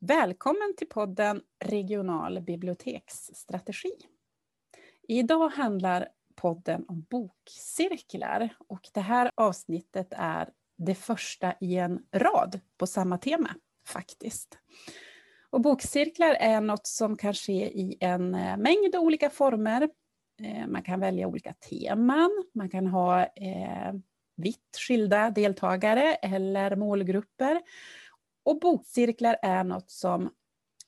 Välkommen 0.00 0.74
till 0.76 0.88
podden 0.88 1.42
Regional 1.64 2.40
biblioteksstrategi. 2.40 3.92
Idag 5.08 5.48
handlar 5.48 6.08
podden 6.34 6.84
om 6.88 7.06
bokcirklar 7.10 8.48
och 8.68 8.88
det 8.94 9.00
här 9.00 9.30
avsnittet 9.34 10.08
är 10.10 10.50
det 10.76 10.94
första 10.94 11.54
i 11.60 11.76
en 11.76 12.02
rad 12.12 12.60
på 12.76 12.86
samma 12.86 13.18
tema 13.18 13.50
faktiskt. 13.86 14.58
Och 15.50 15.60
bokcirklar 15.60 16.34
är 16.34 16.60
något 16.60 16.86
som 16.86 17.16
kan 17.16 17.34
ske 17.34 17.80
i 17.80 17.96
en 18.00 18.34
eh, 18.34 18.56
mängd 18.56 18.96
olika 18.96 19.30
former. 19.30 19.90
Eh, 20.42 20.66
man 20.66 20.82
kan 20.82 21.00
välja 21.00 21.26
olika 21.26 21.52
teman, 21.52 22.44
man 22.54 22.70
kan 22.70 22.86
ha 22.86 23.22
eh, 23.22 23.92
vitt 24.40 24.76
skilda 24.86 25.30
deltagare 25.30 26.14
eller 26.14 26.76
målgrupper. 26.76 27.60
Och 28.42 28.60
bokcirklar 28.60 29.36
är 29.42 29.64
något 29.64 29.90
som 29.90 30.30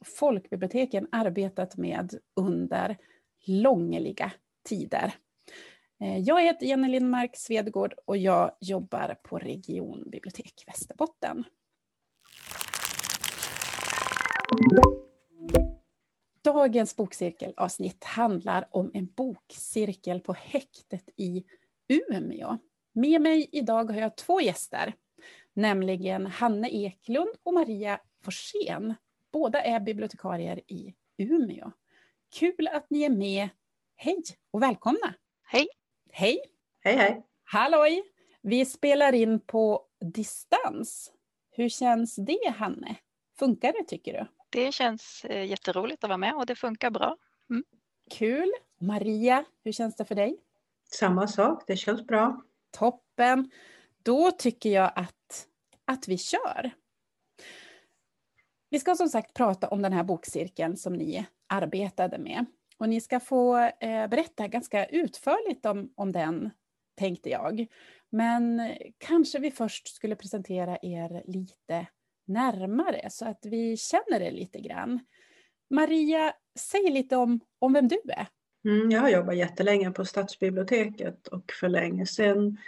folkbiblioteken 0.05 1.09
arbetat 1.13 1.77
med 1.77 2.19
under 2.37 2.97
långliga 3.47 4.33
tider. 4.69 5.15
Eh, 6.01 6.19
jag 6.19 6.43
heter 6.43 6.67
Jenny 6.67 6.89
Lindmark 6.89 7.37
Svedgård 7.37 7.95
och 8.05 8.17
jag 8.17 8.57
jobbar 8.61 9.17
på 9.23 9.39
Regionbibliotek 9.39 10.65
Västerbotten. 10.67 11.45
Dagens 16.45 16.97
bokcirkelavsnitt 16.97 18.05
handlar 18.05 18.69
om 18.71 18.91
en 18.95 19.07
bokcirkel 19.07 20.21
på 20.21 20.33
häktet 20.33 21.09
i 21.17 21.45
Umeå. 21.89 22.59
Med 22.93 23.21
mig 23.21 23.49
idag 23.53 23.91
har 23.91 24.01
jag 24.01 24.17
två 24.17 24.41
gäster, 24.41 24.95
nämligen 25.53 26.27
Hanne 26.27 26.69
Eklund 26.69 27.31
och 27.43 27.55
Maria 27.55 28.01
Forsén. 28.25 28.95
Båda 29.33 29.63
är 29.63 29.81
bibliotekarier 29.81 30.61
i 30.67 30.95
Umeå. 31.19 31.71
Kul 32.39 32.69
att 32.69 32.91
ni 32.91 33.03
är 33.03 33.11
med. 33.11 33.49
Hej 33.97 34.23
och 34.51 34.63
välkomna! 34.63 35.15
Hej! 35.43 35.69
Hej! 36.13 36.39
Hej 36.81 36.97
hej! 36.97 37.27
Halloj! 37.45 38.03
Vi 38.43 38.65
spelar 38.65 39.13
in 39.13 39.41
på 39.41 39.87
distans. 40.01 41.13
Hur 41.51 41.69
känns 41.69 42.17
det, 42.17 42.55
Hanne? 42.57 42.97
Funkar 43.39 43.73
det, 43.73 43.85
tycker 43.85 44.13
du? 44.13 44.27
Det 44.51 44.73
känns 44.73 45.25
eh, 45.25 45.45
jätteroligt 45.45 46.05
att 46.05 46.09
vara 46.09 46.19
med 46.19 46.35
och 46.35 46.47
det 46.47 46.55
funkar 46.55 46.91
bra. 46.91 47.17
Mm. 47.51 47.65
Kul! 48.11 48.53
Maria, 48.81 49.45
hur 49.65 49.73
känns 49.73 49.97
det 49.97 50.05
för 50.05 50.15
dig? 50.15 50.39
Samma 50.91 51.27
sak, 51.27 51.65
det 51.67 51.77
känns 51.77 52.07
bra. 52.07 52.43
Toppen! 52.73 53.51
Då 54.03 54.31
tycker 54.31 54.71
jag 54.71 54.93
att, 54.97 55.47
att 55.85 56.09
vi 56.09 56.19
kör. 56.19 56.71
Vi 58.71 58.79
ska 58.79 58.95
som 58.97 59.09
sagt 59.09 59.35
prata 59.35 59.69
om 59.69 59.83
den 59.83 59.93
här 59.93 60.05
bokcirkeln 60.05 60.77
som 60.77 60.93
ni 60.93 61.27
arbetade 61.47 62.19
med. 62.19 62.47
Och 62.79 62.89
ni 62.89 63.01
ska 63.01 63.21
få 63.21 63.59
eh, 63.59 64.07
berätta 64.07 64.49
ganska 64.49 64.87
utförligt 64.87 65.67
om, 65.67 65.93
om 65.95 66.13
den, 66.13 66.51
tänkte 66.95 67.31
jag. 67.31 67.67
Men 68.11 68.73
kanske 68.99 69.39
vi 69.39 69.51
först 69.51 69.89
skulle 69.89 70.17
presentera 70.17 70.79
er 70.83 71.23
lite 71.27 71.87
närmare 72.27 73.11
så 73.11 73.27
att 73.27 73.47
vi 73.47 73.77
känner 73.77 74.21
er 74.21 74.31
lite 74.31 74.61
grann. 74.61 75.01
Maria, 75.71 76.35
säg 76.59 76.91
lite 76.91 77.17
om, 77.17 77.41
om 77.59 77.73
vem 77.73 77.89
du 77.89 78.01
är. 78.09 78.27
Mm, 78.65 78.91
jag 78.91 79.01
har 79.01 79.09
jobbat 79.09 79.37
jättelänge 79.37 79.91
på 79.91 80.05
Stadsbiblioteket 80.05 81.29
och 81.29 81.53
för 81.61 81.69
länge 81.69 82.07
sedan 82.07 82.59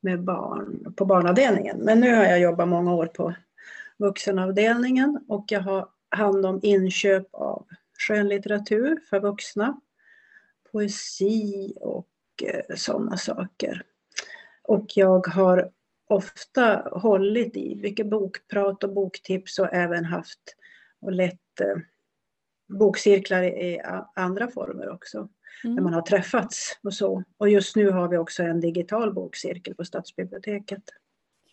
med 0.00 0.22
barn 0.22 0.94
på 0.96 1.04
barnavdelningen. 1.04 1.78
Men 1.78 2.00
nu 2.00 2.14
har 2.14 2.24
jag 2.24 2.40
jobbat 2.40 2.68
många 2.68 2.94
år 2.94 3.06
på 3.06 3.34
vuxenavdelningen 3.96 5.24
och 5.28 5.44
jag 5.48 5.60
har 5.60 5.88
hand 6.08 6.46
om 6.46 6.60
inköp 6.62 7.26
av 7.32 7.66
skönlitteratur 7.98 9.00
för 9.10 9.20
vuxna, 9.20 9.80
poesi 10.72 11.74
och 11.80 12.08
eh, 12.42 12.76
sådana 12.76 13.16
saker. 13.16 13.82
Och 14.62 14.86
jag 14.94 15.26
har 15.26 15.70
ofta 16.08 16.88
hållit 16.92 17.56
i 17.56 17.76
mycket 17.82 18.06
bokprat 18.06 18.84
och 18.84 18.92
boktips 18.92 19.58
och 19.58 19.72
även 19.72 20.04
haft 20.04 20.56
och 21.00 21.12
lett 21.12 21.60
eh, 21.60 21.76
bokcirklar 22.68 23.42
i 23.42 23.80
andra 24.14 24.48
former 24.48 24.88
också. 24.88 25.28
Mm. 25.64 25.76
När 25.76 25.82
man 25.82 25.94
har 25.94 26.02
träffats 26.02 26.78
och 26.82 26.94
så. 26.94 27.24
Och 27.36 27.48
just 27.48 27.76
nu 27.76 27.90
har 27.90 28.08
vi 28.08 28.16
också 28.16 28.42
en 28.42 28.60
digital 28.60 29.14
bokcirkel 29.14 29.74
på 29.74 29.84
Stadsbiblioteket. 29.84 30.82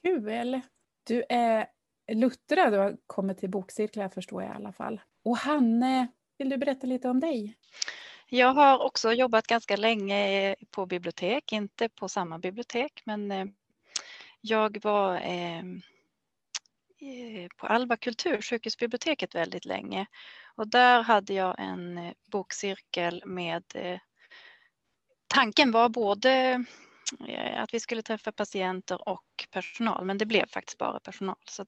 Kul! 0.01 0.61
Du 1.03 1.23
är 1.29 1.67
luttrad 2.11 2.73
och 2.73 2.79
har 2.79 2.97
kommit 3.07 3.37
till 3.37 3.49
bokcirklar 3.49 4.09
förstår 4.09 4.41
jag 4.41 4.51
i 4.51 4.55
alla 4.55 4.73
fall. 4.73 5.01
Och 5.23 5.37
Hanne, 5.37 6.07
vill 6.37 6.49
du 6.49 6.57
berätta 6.57 6.87
lite 6.87 7.09
om 7.09 7.19
dig? 7.19 7.57
Jag 8.29 8.53
har 8.53 8.85
också 8.85 9.13
jobbat 9.13 9.47
ganska 9.47 9.75
länge 9.75 10.55
på 10.71 10.85
bibliotek, 10.85 11.51
inte 11.51 11.89
på 11.89 12.09
samma 12.09 12.39
bibliotek, 12.39 13.01
men 13.05 13.31
eh, 13.31 13.45
jag 14.41 14.83
var 14.83 15.19
på 17.57 17.67
Alba 17.67 17.97
kultur, 17.97 18.41
sjukhusbiblioteket 18.41 19.35
väldigt 19.35 19.65
länge 19.65 20.05
och 20.55 20.67
där 20.67 21.03
hade 21.03 21.33
jag 21.33 21.55
en 21.57 21.97
eh, 21.97 22.13
bokcirkel 22.31 23.23
med 23.25 23.63
eh, 23.75 23.99
Tanken 25.27 25.71
var 25.71 25.89
både 25.89 26.63
eh, 27.27 27.61
att 27.61 27.73
vi 27.73 27.79
skulle 27.79 28.01
träffa 28.01 28.31
patienter 28.31 29.09
och 29.09 29.47
personal, 29.51 30.05
men 30.05 30.17
det 30.17 30.25
blev 30.25 30.47
faktiskt 30.47 30.77
bara 30.77 30.99
personal. 30.99 31.35
Så 31.49 31.65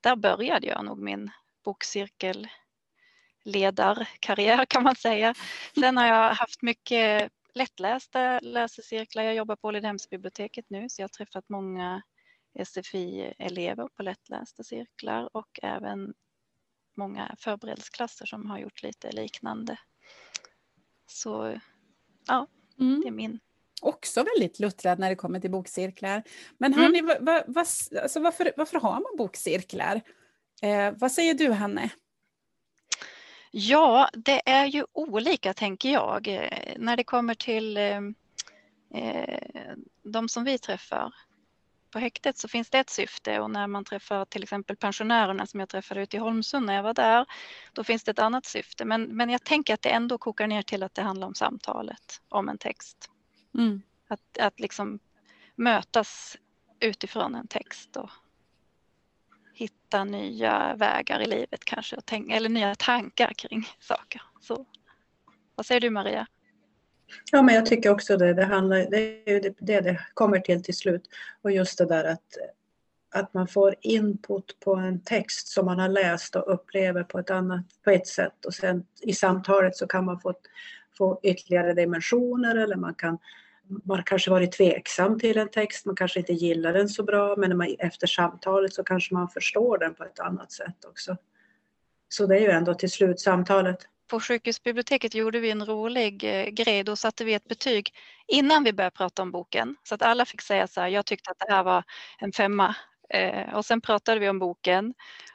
där 0.00 0.16
började 0.16 0.66
jag 0.66 0.84
nog 0.84 0.98
min 0.98 1.30
bokcirkelledarkarriär 1.64 4.64
kan 4.64 4.82
man 4.82 4.96
säga. 4.96 5.34
Sen 5.80 5.96
har 5.96 6.06
jag 6.06 6.34
haft 6.34 6.62
mycket 6.62 7.32
lättlästa 7.54 8.40
läsecirklar. 8.40 9.22
Jag 9.22 9.34
jobbar 9.34 9.56
på 9.56 9.68
Ålidhemsbiblioteket 9.68 10.64
nu 10.68 10.88
så 10.88 11.02
jag 11.02 11.04
har 11.04 11.08
träffat 11.08 11.48
många 11.48 12.02
SFI-elever 12.64 13.88
på 13.88 14.02
lättlästa 14.02 14.62
cirklar 14.62 15.36
och 15.36 15.58
även 15.62 16.14
många 16.96 17.34
förberedelseklasser 17.38 18.26
som 18.26 18.50
har 18.50 18.58
gjort 18.58 18.82
lite 18.82 19.12
liknande. 19.12 19.78
Så 21.06 21.58
ja, 22.26 22.46
mm. 22.80 23.00
det 23.00 23.08
är 23.08 23.12
min. 23.12 23.40
Också 23.82 24.24
väldigt 24.24 24.58
luttrad 24.58 24.98
när 24.98 25.08
det 25.08 25.16
kommer 25.16 25.40
till 25.40 25.50
bokcirklar. 25.50 26.22
Men 26.58 26.74
hörni, 26.74 26.98
mm. 26.98 27.06
va, 27.06 27.32
va, 27.32 27.42
va, 27.46 27.64
alltså 28.02 28.20
varför, 28.20 28.52
varför 28.56 28.80
har 28.80 28.92
man 28.92 29.16
bokcirklar? 29.18 30.00
Eh, 30.62 30.94
vad 30.96 31.12
säger 31.12 31.34
du 31.34 31.52
Hanne? 31.52 31.90
Ja, 33.50 34.08
det 34.12 34.42
är 34.50 34.66
ju 34.66 34.84
olika 34.92 35.54
tänker 35.54 35.92
jag 35.92 36.28
eh, 36.28 36.74
när 36.76 36.96
det 36.96 37.04
kommer 37.04 37.34
till 37.34 37.76
eh, 37.76 38.00
eh, 38.94 39.74
de 40.02 40.28
som 40.28 40.44
vi 40.44 40.58
träffar. 40.58 41.14
På 41.94 42.00
häktet 42.00 42.38
så 42.38 42.48
finns 42.48 42.70
det 42.70 42.78
ett 42.78 42.90
syfte 42.90 43.40
och 43.40 43.50
när 43.50 43.66
man 43.66 43.84
träffar 43.84 44.24
till 44.24 44.42
exempel 44.42 44.76
pensionärerna 44.76 45.46
som 45.46 45.60
jag 45.60 45.68
träffade 45.68 46.02
ute 46.02 46.16
i 46.16 46.20
Holmsund 46.20 46.66
när 46.66 46.74
jag 46.74 46.82
var 46.82 46.94
där, 46.94 47.26
då 47.72 47.84
finns 47.84 48.04
det 48.04 48.10
ett 48.10 48.18
annat 48.18 48.44
syfte. 48.46 48.84
Men, 48.84 49.02
men 49.02 49.30
jag 49.30 49.44
tänker 49.44 49.74
att 49.74 49.82
det 49.82 49.88
ändå 49.88 50.18
kokar 50.18 50.46
ner 50.46 50.62
till 50.62 50.82
att 50.82 50.94
det 50.94 51.02
handlar 51.02 51.26
om 51.26 51.34
samtalet, 51.34 52.22
om 52.28 52.48
en 52.48 52.58
text. 52.58 53.10
Mm. 53.54 53.82
Att, 54.08 54.38
att 54.38 54.60
liksom 54.60 54.98
mötas 55.54 56.36
utifrån 56.80 57.34
en 57.34 57.46
text 57.46 57.96
och 57.96 58.10
hitta 59.52 60.04
nya 60.04 60.74
vägar 60.76 61.20
i 61.20 61.26
livet 61.26 61.64
kanske, 61.64 61.96
eller 62.30 62.48
nya 62.48 62.74
tankar 62.74 63.32
kring 63.32 63.68
saker. 63.80 64.22
Så, 64.40 64.66
vad 65.54 65.66
säger 65.66 65.80
du 65.80 65.90
Maria? 65.90 66.26
Ja, 67.32 67.42
men 67.42 67.54
jag 67.54 67.66
tycker 67.66 67.90
också 67.90 68.16
det. 68.16 68.34
Det, 68.34 68.44
handlar, 68.44 68.76
det 68.90 69.30
är 69.30 69.32
ju 69.32 69.54
det 69.58 69.80
det 69.80 70.00
kommer 70.14 70.38
till 70.38 70.62
till 70.62 70.76
slut. 70.76 71.02
Och 71.42 71.52
just 71.52 71.78
det 71.78 71.84
där 71.84 72.04
att, 72.04 72.38
att 73.14 73.34
man 73.34 73.48
får 73.48 73.74
input 73.80 74.60
på 74.60 74.74
en 74.74 75.00
text 75.00 75.48
som 75.48 75.66
man 75.66 75.78
har 75.78 75.88
läst 75.88 76.36
och 76.36 76.54
upplever 76.54 77.02
på 77.04 77.18
ett 77.18 77.30
annat, 77.30 77.64
på 77.84 77.90
ett 77.90 78.06
sätt. 78.06 78.44
Och 78.44 78.54
sen 78.54 78.86
i 79.00 79.12
samtalet 79.12 79.76
så 79.76 79.86
kan 79.86 80.04
man 80.04 80.20
få, 80.20 80.34
få 80.98 81.20
ytterligare 81.22 81.74
dimensioner 81.74 82.56
eller 82.56 82.76
man 82.76 82.94
kan 82.94 83.18
man 83.84 84.02
kanske 84.02 84.30
varit 84.30 84.52
tveksam 84.52 85.20
till 85.20 85.38
en 85.38 85.48
text, 85.48 85.86
man 85.86 85.96
kanske 85.96 86.18
inte 86.18 86.32
gillar 86.32 86.72
den 86.72 86.88
så 86.88 87.02
bra 87.02 87.36
men 87.36 87.56
man, 87.56 87.76
efter 87.78 88.06
samtalet 88.06 88.74
så 88.74 88.84
kanske 88.84 89.14
man 89.14 89.28
förstår 89.28 89.78
den 89.78 89.94
på 89.94 90.04
ett 90.04 90.20
annat 90.20 90.52
sätt 90.52 90.84
också. 90.84 91.16
Så 92.08 92.26
det 92.26 92.36
är 92.36 92.40
ju 92.40 92.50
ändå 92.50 92.74
till 92.74 92.90
slut 92.90 93.20
samtalet. 93.20 93.78
På 94.14 94.20
sjukhusbiblioteket 94.20 95.14
gjorde 95.14 95.40
vi 95.40 95.50
en 95.50 95.66
rolig 95.66 96.24
eh, 96.24 96.50
grej. 96.50 96.84
Då 96.84 96.96
satte 96.96 97.24
vi 97.24 97.34
ett 97.34 97.48
betyg 97.48 97.94
innan 98.26 98.64
vi 98.64 98.72
började 98.72 98.96
prata 98.96 99.22
om 99.22 99.30
boken. 99.30 99.76
Så 99.82 99.94
att 99.94 100.02
alla 100.02 100.24
fick 100.24 100.42
säga 100.42 100.66
så 100.66 100.80
här, 100.80 100.88
jag 100.88 101.06
tyckte 101.06 101.30
att 101.30 101.38
det 101.38 101.54
här 101.54 101.64
var 101.64 101.84
en 102.18 102.32
femma. 102.32 102.76
Eh, 103.08 103.54
och 103.54 103.64
sen 103.64 103.80
pratade 103.80 104.20
vi 104.20 104.28
om 104.28 104.38
boken 104.38 104.94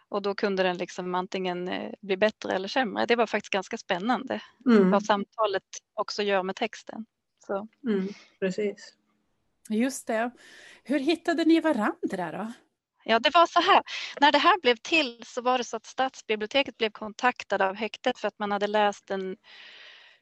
och 0.10 0.22
då 0.22 0.36
kunde 0.36 0.64
den 0.64 0.78
liksom 0.78 1.16
antingen 1.16 1.68
eh, 1.68 1.92
bli 2.02 2.18
bättre 2.18 2.54
eller 2.54 2.68
sämre. 2.68 3.06
Det 3.06 3.16
var 3.16 3.26
faktiskt 3.26 3.54
ganska 3.54 3.78
spännande 3.78 4.42
mm. 4.66 4.92
vad 4.92 5.06
samtalet 5.06 5.64
också 5.94 6.24
gör 6.24 6.44
med 6.44 6.56
texten. 6.56 7.06
Så. 7.48 7.68
Mm, 7.88 8.08
precis. 8.40 8.94
Just 9.70 10.08
det. 10.08 10.32
Hur 10.84 11.00
hittade 11.00 11.46
ni 11.46 11.60
varandra 11.60 12.32
då? 12.32 12.52
Ja, 13.04 13.20
det 13.20 13.34
var 13.34 13.46
så 13.46 13.60
här. 13.62 13.84
När 14.20 14.32
det 14.32 14.38
här 14.38 14.62
blev 14.62 14.76
till 14.76 15.24
så 15.26 15.42
var 15.42 15.58
det 15.58 15.64
så 15.64 15.78
att 15.78 15.86
stadsbiblioteket 15.86 16.78
blev 16.78 16.90
kontaktade 16.90 17.68
av 17.70 17.76
häktet 17.76 18.18
för 18.18 18.28
att 18.28 18.40
man 18.40 18.52
hade 18.52 18.68
läst 18.68 19.12
en, 19.12 19.38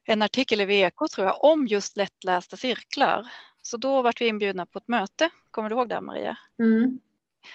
en 0.04 0.22
artikel 0.22 0.62
i 0.62 0.66
VK 0.66 1.12
tror 1.12 1.28
jag 1.28 1.44
om 1.44 1.68
just 1.68 1.98
lättlästa 1.98 2.58
cirklar. 2.58 3.32
Så 3.62 3.78
då 3.78 4.02
var 4.02 4.14
vi 4.20 4.28
inbjudna 4.28 4.66
på 4.66 4.78
ett 4.80 4.88
möte. 4.88 5.30
Kommer 5.52 5.70
du 5.70 5.76
ihåg 5.76 5.90
det 5.90 6.02
Maria? 6.02 6.38
Mm. 6.60 7.00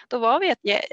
Då 0.09 0.19
var 0.19 0.41
vi 0.41 0.51
ett, 0.51 0.85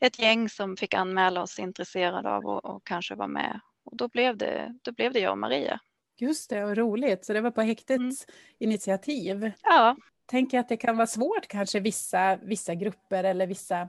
ett 0.00 0.18
gäng 0.18 0.48
som 0.48 0.76
fick 0.76 0.94
anmäla 0.94 1.42
oss 1.42 1.58
intresserade 1.58 2.30
av 2.30 2.46
och, 2.46 2.64
och 2.64 2.86
kanske 2.86 3.14
vara 3.14 3.28
med. 3.28 3.60
Och 3.84 3.96
då 3.96 4.08
blev, 4.08 4.36
det, 4.36 4.78
då 4.82 4.92
blev 4.92 5.12
det 5.12 5.20
jag 5.20 5.32
och 5.32 5.38
Maria. 5.38 5.80
Just 6.16 6.50
det, 6.50 6.64
och 6.64 6.76
roligt. 6.76 7.24
Så 7.24 7.32
det 7.32 7.40
var 7.40 7.50
på 7.50 7.62
häktets 7.62 7.98
Mm. 7.98 8.14
initiativ. 8.58 9.52
Ja, 9.62 9.96
Tänker 10.28 10.58
att 10.58 10.68
det 10.68 10.76
kan 10.76 10.96
vara 10.96 11.06
svårt 11.06 11.46
kanske 11.48 11.80
vissa, 11.80 12.36
vissa 12.36 12.74
grupper 12.74 13.24
eller 13.24 13.46
vissa 13.46 13.88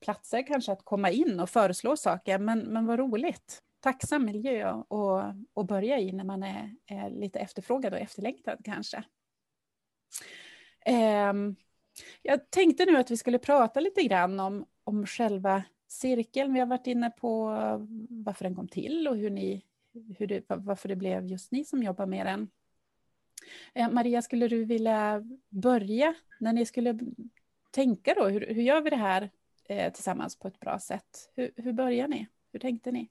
platser 0.00 0.46
kanske 0.46 0.72
att 0.72 0.84
komma 0.84 1.10
in 1.10 1.40
och 1.40 1.50
föreslå 1.50 1.96
saker, 1.96 2.38
men, 2.38 2.58
men 2.58 2.86
vad 2.86 2.98
roligt. 2.98 3.62
Tacksam 3.80 4.24
miljö 4.24 4.70
att 4.70 5.34
att 5.54 5.66
börja 5.66 5.98
i 5.98 6.12
när 6.12 6.24
man 6.24 6.42
är, 6.42 6.76
är 6.86 7.10
lite 7.10 7.38
efterfrågad 7.38 7.92
och 7.92 7.98
efterlängtad 7.98 8.58
kanske. 8.64 9.04
Ehm, 10.84 11.56
jag 12.22 12.50
tänkte 12.50 12.84
nu 12.84 12.96
att 12.96 13.10
vi 13.10 13.16
skulle 13.16 13.38
prata 13.38 13.80
lite 13.80 14.02
grann 14.02 14.40
om, 14.40 14.66
om 14.84 15.06
själva 15.06 15.62
cirkeln. 15.88 16.52
Vi 16.54 16.60
har 16.60 16.66
varit 16.66 16.86
inne 16.86 17.10
på 17.10 17.46
varför 18.08 18.44
den 18.44 18.54
kom 18.54 18.68
till 18.68 19.08
och 19.08 19.16
hur 19.16 19.30
ni, 19.30 19.64
hur 20.18 20.26
det, 20.26 20.44
varför 20.48 20.88
det 20.88 20.96
blev 20.96 21.26
just 21.26 21.52
ni 21.52 21.64
som 21.64 21.82
jobbar 21.82 22.06
med 22.06 22.26
den. 22.26 22.48
Eh, 23.74 23.90
Maria, 23.90 24.22
skulle 24.22 24.48
du 24.48 24.64
vilja 24.64 25.24
börja 25.48 26.14
när 26.40 26.52
ni 26.52 26.66
skulle 26.66 26.98
tänka 27.70 28.14
då? 28.14 28.28
Hur, 28.28 28.46
hur 28.46 28.62
gör 28.62 28.80
vi 28.80 28.90
det 28.90 28.96
här 28.96 29.30
eh, 29.68 29.92
tillsammans 29.92 30.38
på 30.38 30.48
ett 30.48 30.60
bra 30.60 30.78
sätt? 30.78 31.30
Hur, 31.36 31.50
hur 31.56 31.72
börjar 31.72 32.08
ni? 32.08 32.26
Hur 32.52 32.60
tänkte 32.60 32.92
ni? 32.92 33.08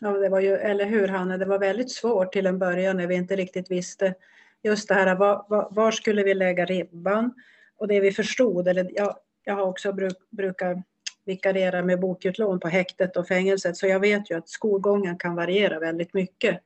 Ja, 0.00 0.10
det 0.10 0.28
var 0.28 0.40
ju, 0.40 0.56
eller 0.56 0.86
hur 0.86 1.08
Hanne, 1.08 1.36
det 1.36 1.44
var 1.44 1.58
väldigt 1.58 1.90
svårt 1.90 2.32
till 2.32 2.46
en 2.46 2.58
början 2.58 2.96
när 2.96 3.06
vi 3.06 3.14
inte 3.14 3.36
riktigt 3.36 3.70
visste 3.70 4.14
just 4.62 4.88
det 4.88 4.94
här, 4.94 5.16
var, 5.16 5.46
var, 5.48 5.68
var 5.70 5.90
skulle 5.90 6.22
vi 6.22 6.34
lägga 6.34 6.64
ribban? 6.64 7.34
Och 7.76 7.88
det 7.88 8.00
vi 8.00 8.12
förstod, 8.12 8.68
eller 8.68 8.90
jag, 8.94 9.16
jag 9.44 9.54
har 9.54 9.62
också 9.62 9.92
bruk, 9.92 10.16
brukar 10.30 10.82
vikariera 11.24 11.82
med 11.82 12.00
bokutlån 12.00 12.60
på 12.60 12.68
häktet 12.68 13.16
och 13.16 13.28
fängelset, 13.28 13.76
så 13.76 13.86
jag 13.86 14.00
vet 14.00 14.30
ju 14.30 14.38
att 14.38 14.48
skolgången 14.48 15.18
kan 15.18 15.34
variera 15.34 15.78
väldigt 15.78 16.14
mycket. 16.14 16.60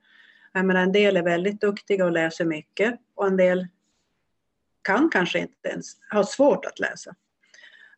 Jag 0.57 0.67
menar, 0.67 0.83
en 0.83 0.93
del 0.93 1.17
är 1.17 1.23
väldigt 1.23 1.61
duktiga 1.61 2.05
och 2.05 2.13
läser 2.13 2.45
mycket 2.45 3.01
och 3.15 3.27
en 3.27 3.37
del 3.37 3.67
kan 4.83 5.11
kanske 5.11 5.39
inte 5.39 5.69
ens 5.69 5.87
ha 6.13 6.25
svårt 6.25 6.65
att 6.65 6.79
läsa. 6.79 7.15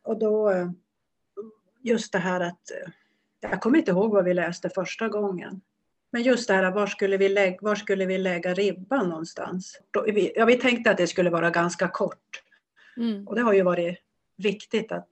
Och 0.03 0.19
då 0.19 0.51
just 1.81 2.11
det 2.11 2.19
här 2.19 2.39
att 2.39 2.71
jag 3.39 3.61
kommer 3.61 3.77
inte 3.77 3.91
ihåg 3.91 4.11
vad 4.11 4.25
vi 4.25 4.33
läste 4.33 4.69
första 4.69 5.09
gången. 5.09 5.61
Men 6.11 6.21
just 6.21 6.47
det 6.47 6.53
här, 6.53 6.71
var 6.71 6.87
skulle 6.87 7.17
vi 7.17 7.29
lägga, 7.29 7.57
var 7.61 7.75
skulle 7.75 8.05
vi 8.05 8.17
lägga 8.17 8.53
ribban 8.53 9.09
någonstans? 9.09 9.81
Då, 9.91 10.01
vi, 10.01 10.31
ja, 10.35 10.45
vi 10.45 10.55
tänkte 10.55 10.91
att 10.91 10.97
det 10.97 11.07
skulle 11.07 11.29
vara 11.29 11.49
ganska 11.49 11.87
kort. 11.87 12.43
Mm. 12.97 13.27
Och 13.27 13.35
det 13.35 13.41
har 13.41 13.53
ju 13.53 13.61
varit 13.61 13.97
viktigt 14.37 14.91
att 14.91 15.09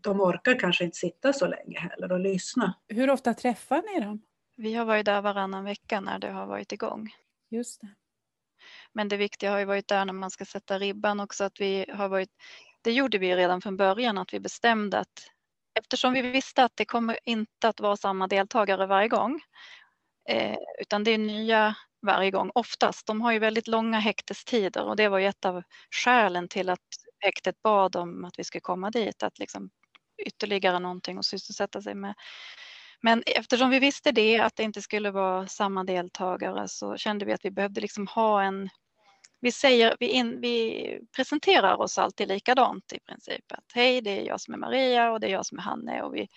de 0.00 0.20
orkar 0.20 0.58
kanske 0.58 0.84
inte 0.84 0.96
sitta 0.96 1.32
så 1.32 1.46
länge 1.46 1.78
heller 1.78 2.12
och 2.12 2.20
lyssna. 2.20 2.74
Hur 2.88 3.10
ofta 3.10 3.34
träffar 3.34 3.82
ni 3.82 4.00
dem? 4.04 4.22
Vi 4.56 4.74
har 4.74 4.84
varit 4.84 5.06
där 5.06 5.22
varannan 5.22 5.64
vecka 5.64 6.00
när 6.00 6.18
det 6.18 6.30
har 6.30 6.46
varit 6.46 6.72
igång. 6.72 7.14
Just 7.50 7.80
det. 7.80 7.94
Men 8.92 9.08
det 9.08 9.16
viktiga 9.16 9.50
har 9.50 9.58
ju 9.58 9.64
varit 9.64 9.88
där 9.88 10.04
när 10.04 10.12
man 10.12 10.30
ska 10.30 10.44
sätta 10.44 10.78
ribban 10.78 11.20
också 11.20 11.44
att 11.44 11.60
vi 11.60 11.86
har 11.92 12.08
varit, 12.08 12.30
det 12.82 12.92
gjorde 12.92 13.18
vi 13.18 13.36
redan 13.36 13.60
från 13.60 13.76
början 13.76 14.18
att 14.18 14.34
vi 14.34 14.40
bestämde 14.40 14.98
att 14.98 15.30
eftersom 15.78 16.12
vi 16.12 16.22
visste 16.22 16.64
att 16.64 16.76
det 16.76 16.84
kommer 16.84 17.18
inte 17.24 17.68
att 17.68 17.80
vara 17.80 17.96
samma 17.96 18.26
deltagare 18.26 18.86
varje 18.86 19.08
gång 19.08 19.40
eh, 20.28 20.56
utan 20.80 21.04
det 21.04 21.10
är 21.10 21.18
nya 21.18 21.76
varje 22.02 22.30
gång 22.30 22.50
oftast. 22.54 23.06
De 23.06 23.20
har 23.20 23.32
ju 23.32 23.38
väldigt 23.38 23.68
långa 23.68 23.98
häktestider 23.98 24.84
och 24.84 24.96
det 24.96 25.08
var 25.08 25.18
ju 25.18 25.26
ett 25.26 25.44
av 25.44 25.62
skälen 25.90 26.48
till 26.48 26.68
att 26.68 26.80
häktet 27.18 27.62
bad 27.62 27.96
om 27.96 28.24
att 28.24 28.38
vi 28.38 28.44
skulle 28.44 28.60
komma 28.60 28.90
dit, 28.90 29.22
att 29.22 29.38
liksom 29.38 29.70
ytterligare 30.26 30.78
någonting 30.78 31.18
att 31.18 31.24
sysselsätta 31.24 31.82
sig 31.82 31.94
med. 31.94 32.14
Men 33.06 33.22
eftersom 33.26 33.70
vi 33.70 33.78
visste 33.78 34.12
det, 34.12 34.38
att 34.38 34.56
det 34.56 34.62
inte 34.62 34.82
skulle 34.82 35.10
vara 35.10 35.46
samma 35.46 35.84
deltagare, 35.84 36.68
så 36.68 36.96
kände 36.96 37.24
vi 37.24 37.32
att 37.32 37.44
vi 37.44 37.50
behövde 37.50 37.80
liksom 37.80 38.06
ha 38.06 38.42
en... 38.42 38.68
Vi, 39.40 39.52
säger, 39.52 39.96
vi, 40.00 40.06
in, 40.06 40.40
vi 40.40 41.00
presenterar 41.16 41.80
oss 41.80 41.98
alltid 41.98 42.28
likadant 42.28 42.92
i 42.92 43.00
princip. 43.00 43.52
Att 43.52 43.72
hej, 43.74 44.00
det 44.00 44.10
är 44.10 44.26
jag 44.26 44.40
som 44.40 44.54
är 44.54 44.58
Maria 44.58 45.12
och 45.12 45.20
det 45.20 45.26
är 45.26 45.30
jag 45.30 45.46
som 45.46 45.58
är 45.58 45.62
Hanne 45.62 46.02
och 46.02 46.14
vi, 46.14 46.28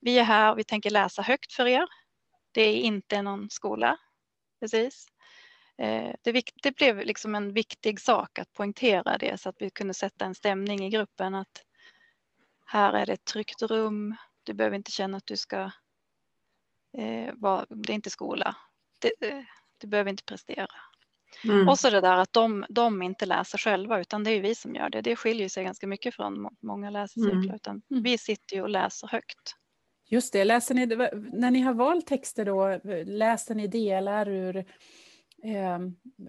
vi 0.00 0.18
är 0.18 0.22
här 0.22 0.52
och 0.52 0.58
vi 0.58 0.64
tänker 0.64 0.90
läsa 0.90 1.22
högt 1.22 1.52
för 1.52 1.66
er. 1.66 1.86
Det 2.52 2.62
är 2.62 2.76
inte 2.76 3.22
någon 3.22 3.50
skola, 3.50 3.96
precis. 4.60 5.06
Eh, 5.78 6.14
det, 6.22 6.42
det 6.62 6.76
blev 6.76 6.98
liksom 6.98 7.34
en 7.34 7.52
viktig 7.52 8.00
sak 8.00 8.38
att 8.38 8.52
poängtera 8.52 9.18
det 9.18 9.40
så 9.40 9.48
att 9.48 9.56
vi 9.58 9.70
kunde 9.70 9.94
sätta 9.94 10.24
en 10.24 10.34
stämning 10.34 10.84
i 10.84 10.90
gruppen 10.90 11.34
att 11.34 11.62
här 12.66 12.92
är 12.92 13.06
det 13.06 13.12
ett 13.12 13.24
tryggt 13.24 13.62
rum. 13.62 14.16
Du 14.42 14.54
behöver 14.54 14.76
inte 14.76 14.90
känna 14.90 15.16
att 15.16 15.26
du 15.26 15.36
ska 15.36 15.70
eh, 16.98 17.34
vara, 17.34 17.66
det 17.68 17.92
är 17.92 17.94
inte 17.94 18.10
skola. 18.10 18.56
Det, 19.00 19.28
eh, 19.28 19.42
du 19.80 19.86
behöver 19.86 20.10
inte 20.10 20.24
prestera. 20.24 20.66
Mm. 21.44 21.68
Och 21.68 21.78
så 21.78 21.90
det 21.90 22.00
där 22.00 22.16
att 22.16 22.32
de, 22.32 22.64
de 22.68 23.02
inte 23.02 23.26
läser 23.26 23.58
själva 23.58 24.00
utan 24.00 24.24
det 24.24 24.30
är 24.30 24.40
vi 24.40 24.54
som 24.54 24.74
gör 24.74 24.90
det. 24.90 25.00
Det 25.00 25.16
skiljer 25.16 25.48
sig 25.48 25.64
ganska 25.64 25.86
mycket 25.86 26.14
från 26.14 26.40
må- 26.40 26.52
många 26.62 26.90
läsecirklar. 26.90 27.42
Mm. 27.42 27.54
Utan 27.54 27.82
Mm. 27.90 28.02
vi 28.02 28.18
sitter 28.18 28.56
ju 28.56 28.62
och 28.62 28.68
läser 28.68 29.08
högt. 29.08 29.54
Just 30.08 30.32
det, 30.32 30.44
läser 30.44 30.74
ni, 30.74 30.86
när 31.32 31.50
ni 31.50 31.60
har 31.60 31.74
valt 31.74 32.06
texter 32.06 32.44
då, 32.44 32.80
läser 33.04 33.54
ni 33.54 33.66
delar 33.66 34.28
ur, 34.28 34.56
eh, 35.44 35.78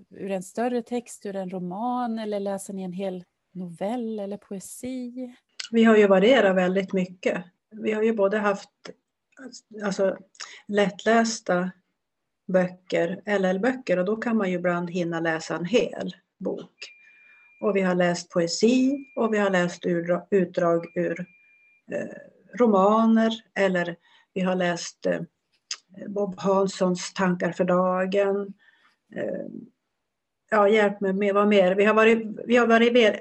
ur 0.10 0.32
en 0.32 0.44
större 0.44 0.82
text, 0.82 1.26
ur 1.26 1.36
en 1.36 1.50
roman 1.50 2.20
eller 2.20 2.40
läser 2.40 2.74
ni 2.74 2.84
en 2.84 2.94
hel 2.94 3.24
novell 3.54 4.20
eller 4.20 4.38
poesi? 4.38 5.36
Vi 5.72 5.84
har 5.84 5.98
ju 5.98 6.08
varierat 6.08 6.56
väldigt 6.56 6.94
mycket. 6.94 7.44
Vi 7.72 7.92
har 7.92 8.04
ju 8.04 8.14
både 8.14 8.38
haft 8.38 8.70
alltså, 9.84 10.18
lättlästa 10.68 11.72
böcker, 12.48 13.22
LL-böcker, 13.26 13.98
och 14.00 14.06
då 14.06 14.16
kan 14.16 14.38
man 14.38 14.50
ju 14.50 14.56
ibland 14.56 14.90
hinna 14.90 15.20
läsa 15.20 15.56
en 15.56 15.66
hel 15.66 16.16
bok. 16.40 16.94
Och 17.62 17.76
vi 17.76 17.82
har 17.82 17.96
läst 17.96 18.30
poesi 18.32 19.06
och 19.16 19.34
vi 19.34 19.38
har 19.38 19.50
läst 19.50 19.86
ur, 19.86 20.22
utdrag 20.32 20.86
ur 20.96 21.20
eh, 21.92 22.08
romaner 22.60 23.34
eller 23.56 23.96
vi 24.34 24.42
har 24.42 24.56
läst 24.56 25.06
eh, 25.06 25.22
Bob 26.08 26.40
Hanssons 26.40 27.14
Tankar 27.14 27.52
för 27.52 27.64
dagen. 27.64 28.54
Eh, 29.16 29.46
ja, 30.50 30.70
hjälp 30.70 31.02
mig 31.02 31.14
med 31.14 31.34
vad 31.34 31.48
mer. 31.48 31.76
Vi 31.76 31.86
har, 31.86 31.94
varit, 31.94 32.24
vi 32.46 32.56
har 32.58 32.68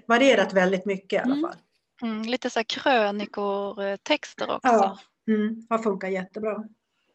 varierat 0.09 0.53
väldigt 0.53 0.85
mycket 0.85 1.13
i 1.13 1.19
alla 1.23 1.35
Mm. 1.35 1.43
fall. 1.51 1.57
Mm, 2.03 2.23
lite 2.23 2.51
så 2.51 2.59
här 2.59 2.65
krönikor-texter 2.65 4.51
också. 4.51 4.69
Ja. 4.69 4.99
Mm, 5.29 5.67
har 5.69 5.79
funkat 5.79 6.13
jättebra. 6.13 6.65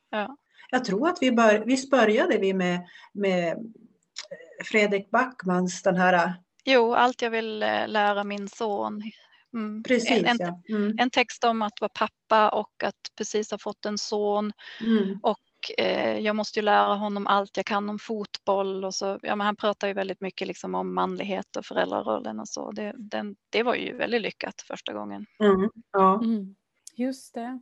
Ja. 0.10 0.38
Jag 0.70 0.86
tror 0.86 1.08
att 1.08 1.18
vi 1.22 1.32
bör, 1.32 1.63
visst 1.65 1.89
började 1.89 2.38
vi 2.38 2.53
med, 2.53 2.88
med 3.13 3.74
Fredrik 4.63 5.12
Backmans 5.12 5.84
den 5.84 5.96
här, 5.96 6.34
Jo, 6.63 6.94
allt 6.94 7.22
jag 7.22 7.32
vill 7.32 7.63
eh, 7.63 7.88
lära 7.88 8.24
min 8.24 8.50
son. 8.50 9.01
Mm. 9.53 9.84
precis 9.84 10.12
En, 10.12 10.25
en, 10.25 10.38
ja. 10.39 10.62
Mm, 10.70 10.96
en 11.00 11.10
text 11.10 11.44
om 11.44 11.62
att 11.62 11.82
vara 11.82 11.91
pappa 11.96 12.50
och 12.50 12.84
att 12.84 12.96
precis 13.18 13.51
ha 13.51 13.58
fått 13.58 13.86
en 13.86 13.98
son. 13.98 14.53
mm, 14.82 15.20
Och 15.24 15.39
eh, 15.77 16.20
jag 16.20 16.36
måste 16.36 16.60
ju 16.60 16.65
lära 16.65 16.94
honom 16.94 17.27
allt 17.27 17.58
jag 17.58 17.65
kan 17.65 17.89
om 17.89 18.00
fotboll. 18.00 18.86
Och 18.86 18.96
så, 18.96 19.20
ja, 19.22 19.36
men 19.36 19.46
han 19.46 19.56
pratar 19.56 19.88
ju 19.88 19.94
väldigt 19.94 20.22
mycket 20.22 20.48
liksom 20.48 20.75
om 20.75 20.94
manlighet 20.94 21.56
och 21.56 21.65
föräldrarollen 21.65 22.39
och 22.39 22.48
så. 22.48 22.72
Det, 22.72 22.94
den, 22.98 23.36
det 23.50 23.63
var 23.63 23.75
ju 23.75 23.98
väldigt 23.98 24.22
lyckat 24.22 24.62
första 24.68 24.94
gången. 24.94 25.25
mm, 25.44 25.70
ja. 25.91 26.22
Mm, 26.24 26.56
just 26.96 27.34
det. 27.34 27.60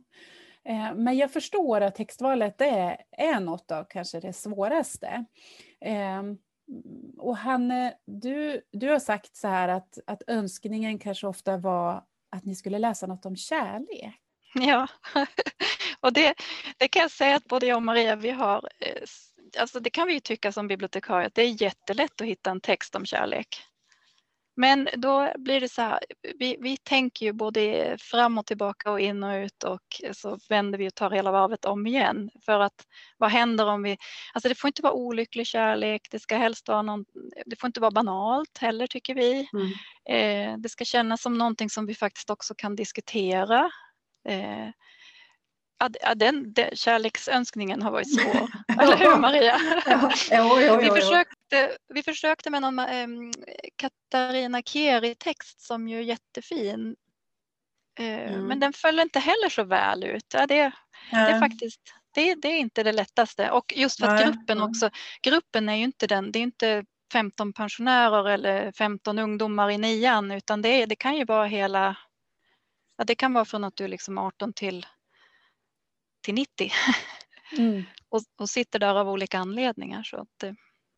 Eh, 0.68 0.94
men 0.94 1.16
jag 1.16 1.32
förstår 1.32 1.80
att 1.80 1.94
textvalet 1.94 2.60
är, 2.60 2.96
är 3.10 3.40
något 3.40 3.70
av 3.70 3.84
kanske 3.84 4.20
det 4.20 4.32
svåraste. 4.32 5.24
Ehm, 5.80 6.38
och 7.18 7.36
Hanne, 7.36 7.94
du, 8.06 8.60
du 8.72 8.88
har 8.88 8.98
sagt 8.98 9.36
så 9.36 9.48
här 9.48 9.68
att, 9.68 9.98
att 10.06 10.22
önskningen 10.26 10.98
kanske 10.98 11.26
ofta 11.26 11.56
var 11.56 12.04
att 12.30 12.44
ni 12.44 12.54
skulle 12.54 12.78
läsa 12.78 13.06
något 13.06 13.26
om 13.26 13.36
kärlek. 13.36 14.14
Ja, 14.54 14.86
och 16.00 16.12
det, 16.12 16.34
det 16.78 16.88
kan 16.88 17.02
jag 17.02 17.10
säga 17.10 17.36
att 17.36 17.44
både 17.44 17.66
jag 17.66 17.76
och 17.76 17.82
Maria, 17.82 18.16
vi 18.16 18.30
har, 18.30 18.68
eh, 18.78 19.02
alltså 19.58 19.80
det 19.80 19.90
kan 19.90 20.06
vi 20.06 20.12
ju 20.12 20.20
tycka 20.20 20.52
som 20.52 20.68
bibliotekarier, 20.68 21.26
att 21.26 21.34
det 21.34 21.42
är 21.42 21.62
jättelätt 21.62 22.20
att 22.20 22.26
hitta 22.26 22.50
en 22.50 22.60
text 22.60 22.94
om 22.94 23.06
kärlek. 23.06 23.48
Men 24.56 24.88
då 24.96 25.32
blir 25.38 25.60
det 25.60 25.68
så 25.68 25.82
här, 25.82 26.00
vi, 26.38 26.56
vi 26.60 26.76
tänker 26.76 27.26
ju 27.26 27.32
både 27.32 27.96
fram 28.00 28.38
och 28.38 28.46
tillbaka 28.46 28.92
och 28.92 29.00
in 29.00 29.22
och 29.22 29.34
ut 29.34 29.64
och 29.64 30.00
så 30.12 30.38
vänder 30.48 30.78
vi 30.78 30.88
och 30.88 30.94
tar 30.94 31.10
hela 31.10 31.30
varvet 31.30 31.64
om 31.64 31.86
igen. 31.86 32.30
För 32.44 32.60
att 32.60 32.86
vad 33.18 33.30
händer 33.30 33.66
om 33.66 33.82
vi, 33.82 33.98
alltså 34.34 34.48
det 34.48 34.54
får 34.54 34.68
inte 34.68 34.82
vara 34.82 34.92
olycklig 34.92 35.46
kärlek, 35.46 36.08
det 36.10 36.18
ska 36.18 36.36
helst 36.36 36.68
vara 36.68 36.82
någon, 36.82 37.04
det 37.46 37.60
får 37.60 37.66
inte 37.66 37.80
vara 37.80 37.90
banalt 37.90 38.58
heller 38.58 38.86
tycker 38.86 39.14
vi. 39.14 39.48
Mm. 39.52 39.72
Eh, 40.08 40.58
det 40.58 40.68
ska 40.68 40.84
kännas 40.84 41.22
som 41.22 41.38
någonting 41.38 41.70
som 41.70 41.86
vi 41.86 41.94
faktiskt 41.94 42.30
också 42.30 42.54
kan 42.54 42.76
diskutera. 42.76 43.70
Eh, 44.28 44.68
ja, 45.78 46.14
den, 46.14 46.52
den, 46.52 46.76
kärleksönskningen 46.76 47.82
har 47.82 47.90
varit 47.90 48.14
svår, 48.14 48.48
eller 48.82 48.96
hur 48.96 49.16
Maria? 49.16 49.56
Ja, 49.86 50.12
ja, 50.30 50.60
ja, 50.60 50.76
vi, 50.76 50.90
försökte, 51.50 51.78
vi 51.88 52.02
försökte 52.02 52.50
med 52.50 52.62
någon 52.62 52.78
eh, 52.78 53.08
Katarina 53.76 54.62
Keri-text 54.62 55.60
som 55.60 55.88
ju 55.88 55.98
är 55.98 56.02
jättefin. 56.02 56.96
Eh, 57.98 58.32
mm. 58.32 58.46
Men 58.46 58.60
den 58.60 58.72
föll 58.72 59.00
inte 59.00 59.18
heller 59.18 59.48
så 59.48 59.64
väl 59.64 60.04
ut. 60.04 60.34
Ja, 60.34 60.46
det, 60.46 60.72
det 61.10 61.16
är 61.16 61.40
faktiskt 61.40 61.80
det, 62.14 62.34
det, 62.34 62.48
är 62.48 62.58
inte 62.58 62.82
det 62.82 62.92
lättaste 62.92 63.50
och 63.50 63.72
just 63.76 64.00
för 64.00 64.06
att 64.06 64.24
gruppen 64.24 64.62
också, 64.62 64.90
gruppen 65.22 65.68
är 65.68 65.74
ju 65.74 65.84
inte 65.84 66.06
den, 66.06 66.32
det 66.32 66.38
är 66.38 66.42
inte 66.42 66.84
15 67.12 67.52
pensionärer 67.52 68.28
eller 68.28 68.72
15 68.72 69.18
ungdomar 69.18 69.70
i 69.70 69.78
nian 69.78 70.30
utan 70.30 70.62
det, 70.62 70.86
det 70.86 70.96
kan 70.96 71.16
ju 71.16 71.24
vara 71.24 71.46
hela, 71.46 71.96
ja, 72.96 73.04
det 73.04 73.14
kan 73.14 73.32
vara 73.32 73.44
från 73.44 73.64
att 73.64 73.76
du 73.76 73.84
är 73.84 73.88
liksom 73.88 74.18
18 74.18 74.52
till, 74.52 74.86
till 76.20 76.34
90 76.34 76.72
mm. 77.58 77.82
och, 78.08 78.22
och, 78.38 78.50
sitter 78.50 78.78
där 78.78 78.94
av 78.94 79.08
olika 79.08 79.38
anledningar. 79.38 80.02
Så 80.02 80.16
att, 80.16 80.42
eh, 80.42 80.52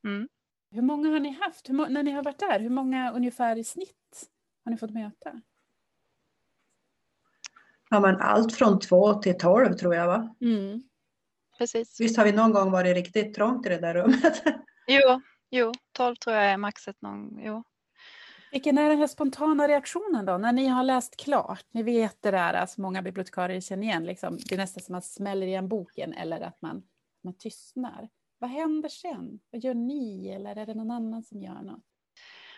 mm. 0.04 0.28
Hur 0.72 0.82
många 0.82 1.10
har 1.10 1.20
ni 1.20 1.30
haft 1.30 1.68
hur, 1.68 1.88
när 1.88 2.02
ni 2.02 2.10
har 2.10 2.22
varit 2.22 2.38
där? 2.38 2.60
Hur 2.60 2.70
många 2.70 3.12
ungefär 3.12 3.56
i 3.56 3.64
snitt 3.64 4.30
har 4.64 4.72
ni 4.72 4.78
fått 4.78 4.90
möta? 4.90 5.40
Ja, 7.90 8.00
men 8.00 8.16
allt 8.20 8.54
från 8.54 8.78
två 8.78 9.14
till 9.14 9.38
tolv 9.38 9.72
tror 9.72 9.94
jag 9.94 10.06
va? 10.06 10.34
Mm. 10.40 10.82
Precis. 11.58 12.00
Visst 12.00 12.16
har 12.16 12.24
vi 12.24 12.32
någon 12.32 12.52
gång 12.52 12.70
varit 12.70 12.94
riktigt 12.94 13.34
trångt 13.34 13.66
i 13.66 13.68
det 13.68 13.78
där 13.78 13.94
rummet? 13.94 14.42
Jo, 14.86 15.20
Jo, 15.54 15.72
12 15.92 16.16
tror 16.16 16.36
jag 16.36 16.44
är 16.44 16.56
maxet 16.56 17.02
någon, 17.02 17.38
jo. 17.42 17.64
Vilken 18.52 18.78
är 18.78 18.88
den 18.88 18.98
här 18.98 19.06
spontana 19.06 19.68
reaktionen 19.68 20.26
då, 20.26 20.38
när 20.38 20.52
ni 20.52 20.66
har 20.66 20.84
läst 20.84 21.16
klart? 21.16 21.66
Ni 21.70 21.82
vet 21.82 22.22
det 22.22 22.30
där, 22.30 22.54
alltså 22.54 22.80
många 22.80 23.02
bibliotekarier 23.02 23.60
känner 23.60 23.82
igen, 23.82 24.04
liksom, 24.04 24.38
det 24.48 24.54
är 24.54 24.58
nästan 24.58 24.82
som 24.82 24.94
att 24.94 24.96
man 24.96 25.02
smäller 25.02 25.46
igen 25.46 25.68
boken 25.68 26.12
eller 26.12 26.40
att 26.40 26.62
man, 26.62 26.82
man 27.24 27.34
tystnar. 27.34 28.08
Vad 28.42 28.50
händer 28.50 28.88
sen? 28.88 29.40
Vad 29.50 29.64
gör 29.64 29.74
ni 29.74 30.28
eller 30.28 30.56
är 30.56 30.66
det 30.66 30.74
någon 30.74 30.90
annan 30.90 31.22
som 31.22 31.42
gör 31.42 31.62
något? 31.62 31.82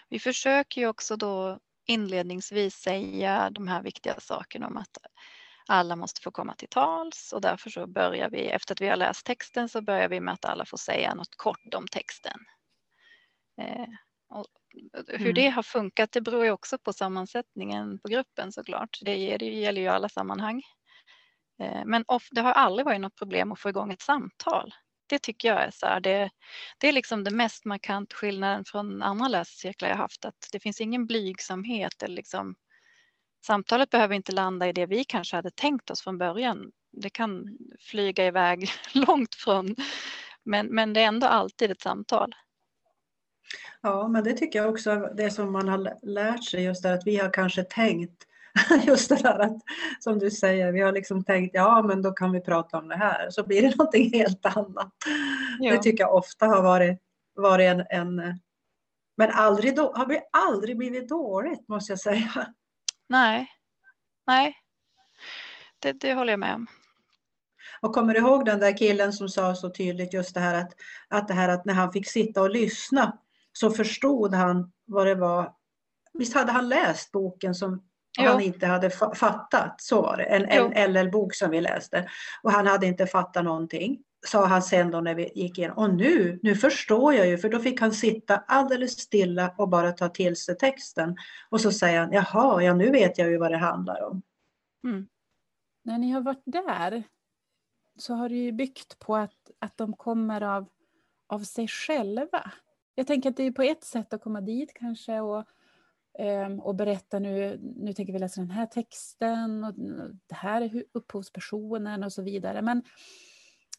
Vi 0.08 0.18
försöker 0.18 0.80
ju 0.80 0.88
också 0.88 1.16
då 1.16 1.58
inledningsvis 1.86 2.74
säga 2.74 3.50
de 3.50 3.68
här 3.68 3.82
viktiga 3.82 4.20
sakerna 4.20 4.66
om 4.66 4.76
att 4.76 4.98
alla 5.68 5.96
måste 5.96 6.20
få 6.20 6.30
komma 6.30 6.54
till 6.54 6.68
tals 6.68 7.32
och 7.32 7.40
därför 7.40 7.70
så 7.70 7.86
börjar 7.86 8.30
vi, 8.30 8.46
efter 8.46 8.74
att 8.74 8.80
vi 8.80 8.88
har 8.88 8.96
läst 8.96 9.26
texten 9.26 9.68
så 9.68 9.82
börjar 9.82 10.08
vi 10.08 10.20
med 10.20 10.34
att 10.34 10.44
alla 10.44 10.64
får 10.64 10.76
säga 10.76 11.14
något 11.14 11.36
kort 11.36 11.74
om 11.74 11.86
texten. 11.86 12.38
Eh, 13.60 13.88
och 14.28 14.46
hur 15.08 15.20
mm. 15.20 15.34
det 15.34 15.48
har 15.48 15.62
funkat 15.62 16.12
det 16.12 16.20
beror 16.20 16.44
ju 16.44 16.50
också 16.50 16.78
på 16.78 16.92
sammansättningen 16.92 17.98
på 17.98 18.08
gruppen 18.08 18.52
såklart. 18.52 18.98
Det, 19.02 19.36
det 19.36 19.46
gäller 19.46 19.80
ju 19.80 19.88
alla 19.88 20.08
sammanhang. 20.08 20.62
Eh, 21.62 21.84
men 21.84 22.04
of, 22.08 22.28
det 22.30 22.40
har 22.40 22.52
aldrig 22.52 22.86
varit 22.86 23.00
något 23.00 23.18
problem 23.18 23.52
att 23.52 23.60
få 23.60 23.68
igång 23.68 23.92
ett 23.92 24.02
samtal. 24.02 24.74
Det 25.06 25.18
tycker 25.18 25.48
jag 25.48 25.62
är 25.62 25.70
så 25.70 25.86
här, 25.86 26.00
det, 26.00 26.30
det 26.78 26.88
är 26.88 26.92
liksom 26.92 27.24
det 27.24 27.30
mest 27.30 27.64
markant 27.64 28.12
skillnaden 28.12 28.64
från 28.64 29.02
andra 29.02 29.28
läscirklar 29.28 29.88
jag 29.88 29.96
haft, 29.96 30.24
att 30.24 30.48
det 30.52 30.60
finns 30.60 30.80
ingen 30.80 31.06
blygsamhet 31.06 32.02
eller 32.02 32.16
liksom 32.16 32.54
Samtalet 33.46 33.90
behöver 33.90 34.14
inte 34.14 34.32
landa 34.32 34.68
i 34.68 34.72
det 34.72 34.86
vi 34.86 35.04
kanske 35.04 35.36
hade 35.36 35.50
tänkt 35.50 35.90
oss 35.90 36.02
från 36.02 36.18
början. 36.18 36.72
Det 36.92 37.10
kan 37.10 37.58
flyga 37.80 38.26
iväg 38.26 38.68
långt 38.92 39.34
från, 39.34 39.76
men, 40.42 40.66
men 40.66 40.92
det 40.92 41.00
är 41.00 41.06
ändå 41.06 41.26
alltid 41.26 41.70
ett 41.70 41.80
samtal. 41.80 42.34
Ja, 43.80 44.08
men 44.08 44.24
det 44.24 44.32
tycker 44.32 44.58
jag 44.58 44.70
också, 44.70 44.96
det 45.16 45.30
som 45.30 45.52
man 45.52 45.68
har 45.68 46.06
lärt 46.06 46.44
sig 46.44 46.64
just 46.64 46.82
där 46.82 46.94
att 46.94 47.06
vi 47.06 47.16
har 47.16 47.32
kanske 47.32 47.62
tänkt 47.64 48.26
just 48.86 49.08
det 49.08 49.22
där 49.22 49.38
att 49.38 49.62
som 50.00 50.18
du 50.18 50.30
säger, 50.30 50.72
vi 50.72 50.80
har 50.80 50.92
liksom 50.92 51.24
tänkt 51.24 51.54
ja 51.54 51.82
men 51.82 52.02
då 52.02 52.12
kan 52.12 52.32
vi 52.32 52.40
prata 52.40 52.78
om 52.78 52.88
det 52.88 52.96
här 52.96 53.30
så 53.30 53.46
blir 53.46 53.62
det 53.62 53.68
någonting 53.76 54.12
helt 54.12 54.46
annat. 54.46 54.92
Ja. 55.58 55.72
Det 55.72 55.78
tycker 55.78 56.04
jag 56.04 56.14
ofta 56.14 56.46
har 56.46 56.62
varit, 56.62 56.98
varit 57.34 57.70
en, 57.70 57.86
en 57.90 58.40
men 59.16 59.30
aldrig 59.30 59.76
då, 59.76 59.92
har 59.94 60.06
vi 60.06 60.20
aldrig 60.32 60.78
blivit 60.78 61.08
dåligt 61.08 61.68
måste 61.68 61.92
jag 61.92 62.00
säga. 62.00 62.46
Nej, 63.08 63.46
nej, 64.26 64.54
det, 65.78 65.92
det 65.92 66.14
håller 66.14 66.32
jag 66.32 66.40
med 66.40 66.54
om. 66.54 66.66
Och 67.80 67.94
kommer 67.94 68.14
du 68.14 68.20
ihåg 68.20 68.44
den 68.44 68.60
där 68.60 68.76
killen 68.76 69.12
som 69.12 69.28
sa 69.28 69.54
så 69.54 69.70
tydligt 69.70 70.12
just 70.12 70.34
det 70.34 70.40
här 70.40 70.54
att, 70.54 70.72
att 71.08 71.28
det 71.28 71.34
här 71.34 71.48
att 71.48 71.64
när 71.64 71.74
han 71.74 71.92
fick 71.92 72.08
sitta 72.08 72.42
och 72.42 72.50
lyssna 72.50 73.18
så 73.52 73.70
förstod 73.70 74.34
han 74.34 74.72
vad 74.84 75.06
det 75.06 75.14
var. 75.14 75.52
Visst 76.12 76.34
hade 76.34 76.52
han 76.52 76.68
läst 76.68 77.12
boken 77.12 77.54
som 77.54 77.82
jo. 78.18 78.30
han 78.30 78.40
inte 78.40 78.66
hade 78.66 78.90
fattat, 78.90 79.80
så 79.80 80.02
var 80.02 80.16
det, 80.16 80.24
en, 80.24 80.72
en 80.72 80.92
LL-bok 80.92 81.34
som 81.34 81.50
vi 81.50 81.60
läste. 81.60 82.08
Och 82.42 82.52
han 82.52 82.66
hade 82.66 82.86
inte 82.86 83.06
fattat 83.06 83.44
någonting, 83.44 83.98
sa 84.26 84.46
han 84.46 84.62
sen 84.62 84.90
då 84.90 85.00
när 85.00 85.14
vi 85.14 85.32
gick 85.34 85.58
igenom. 85.58 85.78
Och 85.78 85.94
nu, 85.94 86.40
nu 86.42 86.54
förstår 86.54 87.14
jag 87.14 87.26
ju, 87.26 87.38
för 87.38 87.48
då 87.48 87.58
fick 87.58 87.80
han 87.80 87.92
sitta 87.92 88.36
alldeles 88.36 89.00
stilla 89.00 89.54
och 89.58 89.68
bara 89.68 89.92
ta 89.92 90.08
till 90.08 90.36
sig 90.36 90.56
texten. 90.56 91.16
Och 91.48 91.60
så 91.60 91.72
säger 91.72 92.00
han, 92.00 92.12
jaha, 92.12 92.62
ja 92.62 92.74
nu 92.74 92.90
vet 92.90 93.18
jag 93.18 93.30
ju 93.30 93.38
vad 93.38 93.50
det 93.50 93.58
handlar 93.58 94.02
om. 94.02 94.22
Mm. 94.84 95.08
När 95.82 95.98
ni 95.98 96.10
har 96.10 96.20
varit 96.20 96.42
där 96.44 97.02
så 97.98 98.14
har 98.14 98.28
det 98.28 98.34
ju 98.34 98.52
byggt 98.52 98.98
på 98.98 99.16
att, 99.16 99.50
att 99.58 99.76
de 99.76 99.92
kommer 99.92 100.40
av, 100.40 100.68
av 101.26 101.40
sig 101.40 101.68
själva. 101.68 102.52
Jag 102.94 103.06
tänker 103.06 103.30
att 103.30 103.36
det 103.36 103.42
är 103.42 103.50
på 103.50 103.62
ett 103.62 103.84
sätt 103.84 104.14
att 104.14 104.22
komma 104.22 104.40
dit 104.40 104.74
kanske 104.74 105.20
och, 105.20 105.44
Ehm, 106.18 106.60
och 106.60 106.74
berätta 106.74 107.18
nu, 107.18 107.58
nu 107.76 107.92
tänker 107.92 108.12
vi 108.12 108.18
läsa 108.18 108.40
den 108.40 108.50
här 108.50 108.66
texten 108.66 109.64
och 109.64 109.74
det 110.26 110.34
här 110.34 110.62
är 110.62 110.84
upphovspersonen 110.92 112.04
och 112.04 112.12
så 112.12 112.22
vidare. 112.22 112.62
Men 112.62 112.82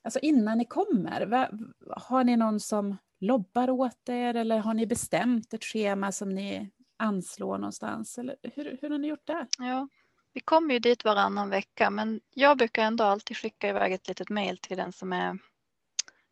alltså 0.02 0.20
innan 0.20 0.58
ni 0.58 0.66
kommer, 0.66 1.50
har 1.98 2.24
ni 2.24 2.38
någon 2.38 2.60
som 2.60 2.98
lobbar 3.20 3.70
åt 3.70 4.10
er 4.10 4.34
eller 4.34 4.58
har 4.58 4.74
ni 4.74 4.86
bestämt 4.88 5.54
ett 5.54 5.64
schema 5.64 6.12
som 6.12 6.30
ni 6.30 6.72
anslår 6.98 7.58
någonstans? 7.58 8.18
Eller 8.18 8.36
hur, 8.44 8.78
hur 8.82 8.90
har 8.90 8.98
ni 8.98 9.08
gjort 9.08 9.28
det? 9.28 9.48
Ja, 9.60 9.88
vi 10.34 10.40
kommer 10.40 10.74
ju 10.74 10.80
dit 10.80 11.06
varannan 11.06 11.50
vecka 11.50 11.90
men 11.90 12.22
jag 12.34 12.58
brukar 12.58 12.84
ändå 12.84 13.04
alltid 13.04 13.38
skicka 13.38 13.70
iväg 13.70 13.94
ett 13.94 14.08
litet 14.08 14.30
mejl 14.30 14.58
till 14.58 14.78
den 14.78 14.92
som 14.92 15.14
är 15.14 15.40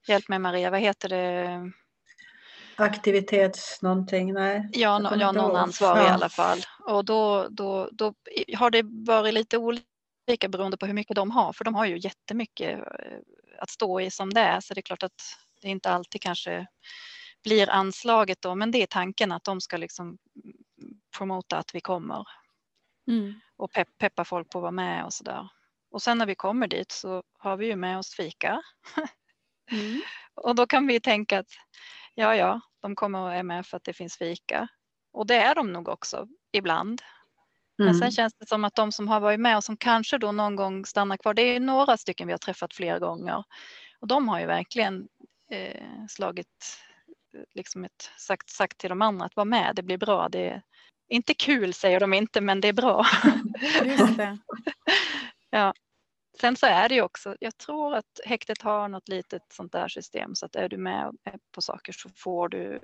Hjälp 0.07 0.29
mig 0.29 0.39
Maria, 0.39 0.69
vad 0.69 0.79
heter 0.79 1.10
det? 1.10 1.72
Aktivitets 2.75 3.82
någonting, 3.82 4.34
nej. 4.34 4.70
Ja, 4.74 5.00
no, 5.00 5.15
ja 5.15 5.32
någon 5.32 5.56
ansvarig 5.56 6.03
ja. 6.03 6.08
i 6.08 6.10
alla 6.10 6.30
fall. 6.30 6.60
Och 6.80 7.06
då, 7.06 7.48
då, 7.50 7.89
då 7.92 8.13
har 8.58 8.72
det 8.72 8.82
varit 8.86 9.34
lite 9.34 9.58
olika 9.58 10.50
beroende 10.50 10.77
på 10.77 10.86
hur 10.86 10.94
mycket 10.94 11.15
de 11.15 11.32
har, 11.32 11.53
för 11.53 11.63
de 11.63 11.75
har 11.75 11.86
ju 11.86 11.98
jättemycket 11.98 12.80
eh, 12.80 13.18
att 13.60 13.70
stå 13.70 14.01
i 14.01 14.12
som 14.12 14.34
det 14.34 14.42
är, 14.42 14.60
så 14.60 14.74
det 14.74 14.80
är 14.80 14.82
klart 14.84 15.03
att 15.03 15.22
det 15.62 15.70
inte 15.70 15.92
alltid 15.92 16.22
kanske 16.22 16.68
blir 17.44 17.70
anslaget 17.70 18.42
då, 18.42 18.56
men 18.56 18.72
det 18.72 18.82
är 18.82 18.88
tanken 18.88 19.32
att 19.32 19.44
de 19.44 19.62
ska 19.62 19.77
liksom 19.77 20.18
promota 21.18 21.58
att 21.58 21.75
vi 21.75 21.82
kommer 21.82 22.27
mm. 23.08 23.39
och 23.58 23.72
pepp, 23.72 23.88
peppa 23.98 24.25
folk 24.25 24.50
på 24.50 24.58
att 24.58 24.62
vara 24.62 24.72
med 24.72 25.06
och 25.06 25.13
sådär. 25.13 25.50
Och 25.92 26.01
sen 26.01 26.18
när 26.18 26.25
vi 26.25 26.36
kommer 26.36 26.68
dit 26.68 26.92
så 26.92 27.24
har 27.39 27.58
vi 27.58 27.65
ju 27.65 27.75
med 27.75 27.98
oss 27.98 28.15
fika. 28.15 28.62
Mm. 29.72 30.01
och 30.36 30.56
då 30.56 30.68
kan 30.68 30.88
vi 30.88 31.00
tänka 31.00 31.39
att 31.39 31.51
ja, 32.15 32.36
ja, 32.36 32.62
de 32.82 32.96
kommer 32.96 33.20
och 33.20 33.34
är 33.34 33.43
med 33.43 33.65
för 33.65 33.77
att 33.77 33.84
det 33.84 33.93
finns 33.93 34.17
fika. 34.17 34.67
Och 35.13 35.27
det 35.27 35.36
är 35.36 35.55
de 35.55 35.74
nog 35.74 35.88
också 35.88 36.27
ibland. 36.51 37.01
Mm. 37.79 37.91
Men 37.91 37.96
sen 38.00 38.12
känns 38.12 38.34
det 38.34 38.48
som 38.48 38.63
att 38.63 38.75
de 38.75 38.91
som 38.91 39.08
har 39.08 39.20
varit 39.20 39.39
med 39.39 39.58
och 39.58 39.63
som 39.63 39.77
kanske 39.77 40.17
då 40.17 40.32
någon 40.32 40.55
gång 40.55 40.86
stannar 40.86 41.17
kvar, 41.17 41.34
det 41.34 41.41
är 41.41 41.60
några 41.60 41.98
stycken 41.98 42.27
vi 42.27 42.34
har 42.34 42.38
träffat 42.38 42.74
flera 42.74 43.00
gånger. 43.00 43.43
Och 44.00 44.08
de 44.08 44.27
har 44.27 44.39
ju 44.39 44.46
verkligen 44.46 45.08
eh, 45.51 46.05
slagit, 46.10 46.79
liksom 47.53 47.84
ett, 47.84 48.12
sagt, 48.17 48.50
sagt 48.50 48.77
till 48.77 48.89
de 48.89 49.01
andra 49.01 49.25
att 49.25 49.36
vara 49.36 49.46
med, 49.46 49.75
det 49.75 49.84
blir 49.84 49.98
bra. 49.98 50.29
Det 50.29 50.50
är 50.50 50.62
inte 51.08 51.34
kul 51.34 51.74
säger 51.74 52.00
de 52.00 52.13
inte, 52.13 52.41
men 52.41 52.62
det 52.62 52.67
är 52.67 52.74
bra. 52.74 53.05
Just 53.84 54.17
det. 54.17 54.38
ja. 55.50 55.74
Sen 56.42 56.56
så 56.56 56.66
är 56.66 56.90
det 56.90 56.96
ju 56.96 57.02
också, 57.02 57.36
jag 57.40 57.58
tror 57.58 57.96
att 57.96 58.20
häktet 58.25 58.62
har 58.62 58.90
något 58.90 59.10
litet 59.10 59.42
sånt 59.54 59.72
där 59.72 59.88
system 59.88 60.36
så 60.36 60.46
att 60.46 60.56
är 60.56 60.70
du 60.70 60.78
med 60.78 61.12
på 61.52 61.62
saker 61.62 61.94
så 61.94 62.10
får 62.10 62.50
du 62.50 62.80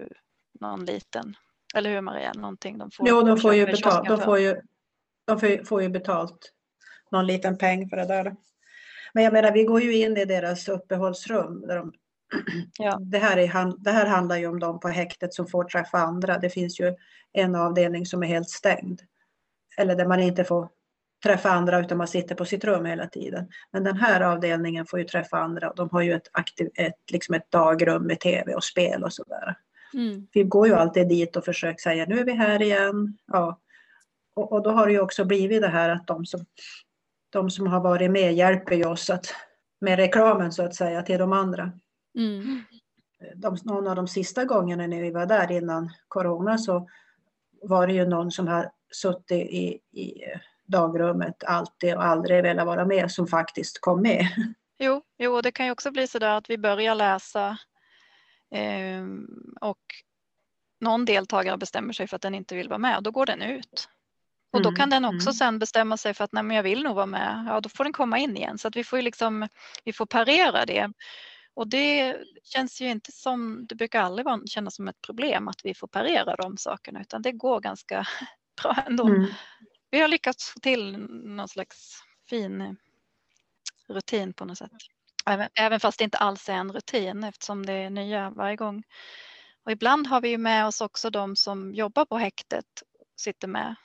någon 0.60 0.86
liten, 0.86 1.36
eller 1.76 1.90
hur 1.90 2.02
Maria, 2.02 2.34
någonting 2.34 2.78
de 2.78 2.92
får. 2.92 3.08
Jo, 3.08 3.22
de 3.22 3.38
får 3.38 3.54
ju 3.54 3.66
betalt, 3.66 4.08
de 4.08 4.22
får 4.22 4.40
ju, 4.40 4.62
de 5.26 5.66
får 5.66 5.82
ju 5.82 5.90
betalt 5.90 6.54
någon 7.12 7.28
liten 7.28 7.58
peng 7.58 7.90
för 7.90 7.98
det 7.98 8.06
där. 8.06 8.36
Men 9.14 9.24
jag 9.24 9.34
menar, 9.34 9.52
vi 9.52 9.64
går 9.64 9.82
ju 9.82 9.98
in 9.98 10.18
i 10.18 10.26
deras 10.26 10.68
uppehållsrum. 10.68 11.62
Där 11.62 11.78
de, 11.78 11.94
ja. 12.80 12.98
det, 13.02 13.18
här 13.18 13.38
är, 13.38 13.84
det 13.84 13.92
här 13.92 14.06
handlar 14.06 14.38
ju 14.38 14.48
om 14.48 14.60
de 14.60 14.80
på 14.80 14.88
häktet 14.88 15.34
som 15.34 15.48
får 15.48 15.64
träffa 15.64 15.98
andra. 15.98 16.38
Det 16.38 16.50
finns 16.50 16.80
ju 16.80 16.96
en 17.32 17.56
avdelning 17.56 18.06
som 18.06 18.24
är 18.24 18.28
helt 18.28 18.50
stängd. 18.50 19.02
Eller 19.78 19.96
där 19.96 20.06
man 20.06 20.20
inte 20.20 20.44
får 20.44 20.70
träffa 21.24 21.50
andra 21.50 21.80
utan 21.80 21.98
man 21.98 22.08
sitter 22.08 22.36
på 22.36 22.46
sitt 22.46 22.64
rum 22.64 22.86
hela 22.86 23.08
tiden. 23.08 23.48
Men 23.72 23.84
den 23.84 23.98
här 23.98 24.22
avdelningen 24.22 24.86
får 24.86 25.00
ju 25.00 25.06
träffa 25.06 25.38
andra. 25.38 25.74
De 25.76 25.90
har 25.92 26.02
ju 26.02 26.14
ett, 26.14 26.30
aktiv, 26.32 26.70
ett, 26.76 27.12
liksom 27.12 27.36
ett 27.36 27.52
dagrum 27.52 28.04
med 28.04 28.20
tv 28.20 28.54
och 28.56 28.64
spel 28.64 29.04
och 29.04 29.14
sådär. 29.14 29.58
Mm. 29.94 30.28
Vi 30.34 30.44
går 30.44 30.68
ju 30.68 30.74
alltid 30.74 31.08
dit 31.08 31.36
och 31.36 31.46
försöker 31.46 31.82
säga 31.82 32.06
nu 32.06 32.20
är 32.20 32.26
vi 32.26 32.32
här 32.32 32.62
igen. 32.62 33.18
Ja. 33.28 33.60
Och, 34.36 34.52
och, 34.52 34.64
då 34.64 34.70
har 34.70 34.86
det 34.86 34.92
ju 34.92 35.00
också 35.00 35.26
blivit 35.26 35.62
det 35.62 35.68
här 35.68 35.90
att 35.90 36.08
de 36.08 36.26
som 36.26 36.46
de 37.30 37.50
som 37.50 37.68
har 37.68 37.82
varit 37.82 38.12
med 38.12 38.34
hjälper 38.34 38.76
ju 38.76 38.86
oss 38.86 39.10
att, 39.10 39.34
med 39.82 39.96
reklamen 39.96 40.52
så 40.52 40.64
att 40.64 40.76
säga 40.76 41.02
till 41.02 41.20
de 41.20 41.34
andra. 41.34 41.72
Mm. 42.18 42.64
De, 43.36 43.58
någon 43.64 43.88
av 43.88 43.96
de 43.96 44.08
sista 44.08 44.46
gångerna 44.46 44.88
när 44.88 45.02
vi 45.02 45.12
var 45.12 45.26
där 45.26 45.52
innan 45.52 45.90
corona 46.08 46.58
så 46.58 46.90
var 47.62 47.88
det 47.88 47.94
ju 47.94 48.06
någon 48.06 48.32
som 48.32 48.48
har 48.48 48.72
suttit 48.92 49.32
i, 49.32 49.80
i 49.92 50.24
dagrummet 50.70 51.44
alltid 51.44 51.96
och 51.96 52.04
aldrig 52.04 52.44
velat 52.44 52.66
vara 52.66 52.86
med 52.86 53.12
som 53.12 53.28
faktiskt 53.28 53.82
kom 53.82 54.02
med. 54.02 54.28
Jo, 54.82 55.02
jo 55.18 55.42
det 55.42 55.52
kan 55.52 55.66
ju 55.66 55.72
också 55.72 55.92
bli 55.92 56.08
så 56.08 56.20
där 56.20 56.38
att 56.38 56.50
vi 56.50 56.58
börjar 56.58 56.96
läsa 56.96 57.58
eh, 58.56 59.06
och 59.62 59.80
någon 60.80 61.06
deltagare 61.06 61.58
bestämmer 61.58 61.94
sig 61.94 62.08
för 62.08 62.16
att 62.16 62.22
den 62.22 62.36
inte 62.36 62.56
vill 62.56 62.70
vara 62.70 62.78
med 62.78 62.98
och 62.98 63.04
då 63.04 63.12
går 63.12 63.26
den 63.26 63.42
ut. 63.42 63.90
Och 64.52 64.62
då 64.62 64.70
mm, 64.70 64.78
kan 64.78 64.90
den 64.90 65.06
också 65.06 65.30
mm. 65.30 65.34
sen 65.34 65.60
bestämma 65.60 65.98
sig 65.98 66.14
för 66.14 66.24
att 66.24 66.34
nej, 66.34 66.44
men 66.44 66.56
jag 66.56 66.64
vill 66.64 66.84
nog 66.84 66.96
vara 66.96 67.06
med. 67.06 67.46
Ja, 67.48 67.62
då 67.62 67.70
får 67.70 67.84
den 67.84 67.94
komma 67.94 68.18
in 68.18 68.38
igen. 68.38 68.58
Så 68.58 68.68
att 68.68 68.76
vi 68.76 68.84
får 68.84 69.02
liksom, 69.02 69.48
vi 69.84 69.94
får 69.94 70.06
parera 70.06 70.66
det. 70.66 70.92
Och 71.54 71.68
det 71.68 72.18
känns 72.44 72.82
ju 72.82 72.90
inte 72.90 73.12
som, 73.12 73.66
det 73.70 73.76
brukar 73.76 74.02
aldrig 74.02 74.26
vara, 74.26 74.42
kännas 74.46 74.76
som 74.76 74.88
ett 74.88 75.02
problem 75.02 75.48
att 75.48 75.62
vi 75.64 75.74
får 75.74 75.88
parera 75.88 76.36
de 76.36 76.58
sakerna 76.58 77.02
utan 77.02 77.22
det 77.22 77.32
går 77.32 77.60
ganska 77.60 78.08
bra 78.62 78.76
ändå. 78.86 79.08
Mm. 79.08 79.26
Vi 79.92 80.00
har 80.00 80.08
lyckats 80.08 80.50
få 80.50 80.60
till 80.60 80.98
någon 81.10 81.48
slags 81.48 82.04
fin 82.30 82.62
eh, 82.62 82.74
rutin 83.88 84.34
på 84.34 84.46
något 84.46 84.58
sätt. 84.58 84.72
Även, 85.26 85.50
även 85.56 85.80
fast 85.80 85.98
det 85.98 86.04
inte 86.04 86.18
alls 86.18 86.50
är 86.50 86.54
en 86.54 86.74
rutin 86.74 87.24
eftersom 87.24 87.66
det 87.66 87.74
är 87.74 87.90
nya 87.90 88.30
varje 88.30 88.56
gång. 88.56 88.84
Och 89.64 89.72
ibland 89.72 90.08
har 90.08 90.22
vi 90.22 90.30
ju 90.30 90.38
med 90.38 90.66
oss 90.66 90.82
också 90.82 91.10
de 91.10 91.36
som 91.36 91.74
jobbar 91.74 92.06
på 92.06 92.18
häktet 92.18 92.84
sitter 93.16 93.48
med. 93.48 93.76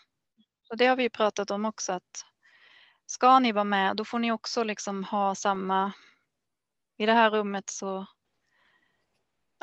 Och 0.71 0.77
det 0.77 0.87
har 0.87 0.97
vi 0.97 1.11
pratat 1.11 1.51
om 1.51 1.65
också 1.65 1.93
att 1.93 2.25
ska 3.07 3.39
ni 3.39 3.53
vara 3.53 3.65
med 3.65 3.97
då 3.97 4.05
får 4.05 4.19
ni 4.19 4.33
också 4.33 4.65
liksom 4.65 5.05
ha 5.05 5.35
samma 5.35 5.93
i 6.99 7.07
det 7.07 7.13
här 7.13 7.31
rummet 7.31 7.71
så 7.71 8.07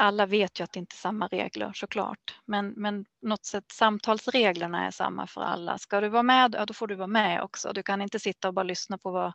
alla 0.01 0.25
vet 0.25 0.59
ju 0.59 0.63
att 0.63 0.71
det 0.71 0.79
inte 0.79 0.93
är 0.93 0.97
samma 0.97 1.27
regler 1.27 1.71
såklart, 1.73 2.39
men, 2.45 2.73
men 2.77 3.05
något 3.21 3.45
sätt 3.45 3.65
samtalsreglerna 3.71 4.87
är 4.87 4.91
samma 4.91 5.27
för 5.27 5.41
alla. 5.41 5.77
Ska 5.77 6.01
du 6.01 6.09
vara 6.09 6.23
med, 6.23 6.55
ja 6.57 6.65
då 6.65 6.73
får 6.73 6.87
du 6.87 6.95
vara 6.95 7.07
med 7.07 7.43
också. 7.43 7.73
Du 7.73 7.83
kan 7.83 8.01
inte 8.01 8.19
sitta 8.19 8.47
och 8.47 8.53
bara 8.53 8.63
lyssna 8.63 8.97
på 8.97 9.11
vad 9.11 9.33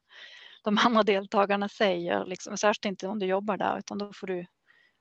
de 0.64 0.78
andra 0.84 1.02
deltagarna 1.02 1.68
säger, 1.68 2.24
liksom, 2.24 2.56
särskilt 2.56 2.84
inte 2.84 3.08
om 3.08 3.18
du 3.18 3.26
jobbar 3.26 3.56
där, 3.56 3.78
utan 3.78 3.98
då 3.98 4.12
får 4.12 4.26
du 4.26 4.46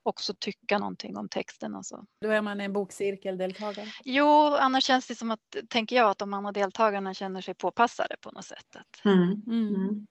också 0.03 0.34
tycka 0.39 0.77
någonting 0.77 1.17
om 1.17 1.29
texten. 1.29 1.75
Alltså. 1.75 2.05
Då 2.22 2.29
är 2.29 2.41
man 2.41 2.62
en 2.62 2.74
bokcirkeldeltagare? 2.74 3.88
Jo, 4.03 4.55
annars 4.60 4.84
känns 4.84 5.07
det 5.07 5.15
som 5.15 5.31
att, 5.31 5.55
tänker 5.69 5.95
jag, 5.95 6.10
att 6.10 6.17
de 6.17 6.34
andra 6.34 6.51
deltagarna 6.51 7.13
känner 7.13 7.41
sig 7.41 7.53
påpassade 7.53 8.15
på 8.22 8.31
något 8.31 8.45
sätt. 8.45 8.77
Mm. 9.05 9.41
Mm. 9.48 10.07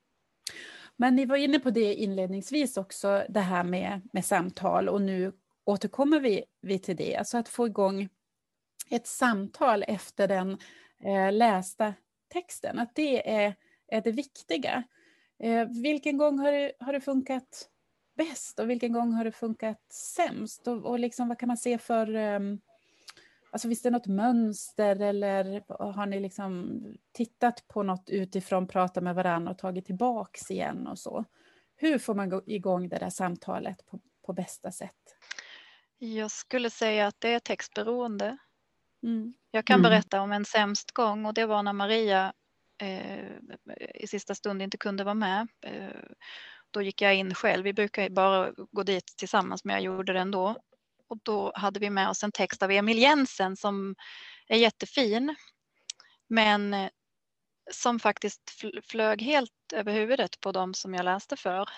Men 0.96 1.16
ni 1.16 1.26
var 1.26 1.36
inne 1.36 1.58
på 1.58 1.70
det 1.70 1.94
inledningsvis 1.94 2.76
också, 2.76 3.24
det 3.28 3.40
här 3.40 3.64
med, 3.64 4.00
med 4.12 4.24
samtal 4.24 4.88
och 4.88 5.02
nu 5.02 5.32
återkommer 5.64 6.20
vi, 6.20 6.44
vi 6.60 6.78
till 6.78 6.96
det. 6.96 7.16
Alltså 7.16 7.38
att 7.38 7.48
få 7.48 7.66
igång 7.66 8.08
ett 8.90 9.06
samtal 9.06 9.84
efter 9.88 10.28
den 10.28 10.58
eh, 11.04 11.32
lästa 11.32 11.94
texten, 12.28 12.78
att 12.78 12.94
det 12.94 13.30
är, 13.30 13.54
är 13.86 14.00
det 14.00 14.12
viktiga. 14.12 14.82
Eh, 15.38 15.68
vilken 15.82 16.18
gång 16.18 16.38
har 16.38 16.52
det, 16.52 16.72
har 16.80 16.92
det 16.92 17.00
funkat 17.00 17.68
bäst 18.16 18.58
och 18.58 18.70
vilken 18.70 18.92
gång 18.92 19.12
har 19.12 19.24
det 19.24 19.32
funkat 19.32 19.92
sämst? 19.92 20.68
Och, 20.68 20.84
och 20.84 20.98
liksom, 20.98 21.28
vad 21.28 21.38
kan 21.38 21.46
man 21.46 21.56
se 21.56 21.78
för 21.78 22.14
Eh, 22.14 22.40
Alltså 23.54 23.68
finns 23.68 23.82
det 23.82 23.90
något 23.90 24.06
mönster 24.06 25.00
eller 25.00 25.62
har 25.92 26.06
ni 26.06 26.20
liksom 26.20 26.80
tittat 27.12 27.68
på 27.68 27.82
något 27.82 28.10
utifrån, 28.10 28.68
pratat 28.68 29.04
med 29.04 29.14
varandra 29.14 29.52
och 29.52 29.58
tagit 29.58 29.86
tillbaks 29.86 30.50
igen 30.50 30.86
och 30.86 30.98
så? 30.98 31.24
Hur 31.76 31.98
får 31.98 32.14
man 32.14 32.42
igång 32.46 32.88
det 32.88 32.98
där 32.98 33.10
samtalet 33.10 33.86
på, 33.86 34.00
på 34.26 34.32
bästa 34.32 34.72
sätt? 34.72 35.16
Jag 35.98 36.30
skulle 36.30 36.70
säga 36.70 37.06
att 37.06 37.20
det 37.20 37.28
är 37.28 37.40
textberoende. 37.40 38.36
Mm. 39.02 39.34
Jag 39.50 39.64
kan 39.64 39.80
mm. 39.80 39.90
berätta 39.90 40.20
om 40.20 40.32
en 40.32 40.44
sämst 40.44 40.92
gång 40.92 41.26
och 41.26 41.34
det 41.34 41.46
var 41.46 41.62
när 41.62 41.72
Maria 41.72 42.32
eh, 42.78 43.24
i 43.94 44.06
sista 44.06 44.34
stund 44.34 44.62
inte 44.62 44.78
kunde 44.78 45.04
vara 45.04 45.14
med. 45.14 45.48
Eh, 45.66 45.88
då 46.70 46.82
gick 46.82 47.02
jag 47.02 47.14
in 47.14 47.34
själv. 47.34 47.64
Vi 47.64 47.72
brukar 47.72 48.08
bara 48.08 48.52
gå 48.72 48.82
dit 48.82 49.14
tillsammans 49.16 49.64
men 49.64 49.74
jag 49.74 49.82
gjorde 49.82 50.12
det 50.12 50.20
ändå 50.20 50.56
och 51.08 51.18
då 51.22 51.52
hade 51.54 51.80
vi 51.80 51.90
med 51.90 52.08
oss 52.08 52.24
en 52.24 52.32
text 52.32 52.62
av 52.62 52.70
Emil 52.70 52.98
Jensen 52.98 53.56
som 53.56 53.94
är 54.48 54.56
jättefin 54.56 55.34
men 56.28 56.74
eh, 56.74 56.90
som 57.70 58.00
faktiskt 58.00 58.62
flög 58.82 59.22
helt 59.22 59.72
över 59.72 59.92
huvudet 59.92 60.40
på 60.40 60.52
dem 60.52 60.74
som 60.74 60.94
jag 60.94 61.04
läste 61.04 61.36
för. 61.36 61.68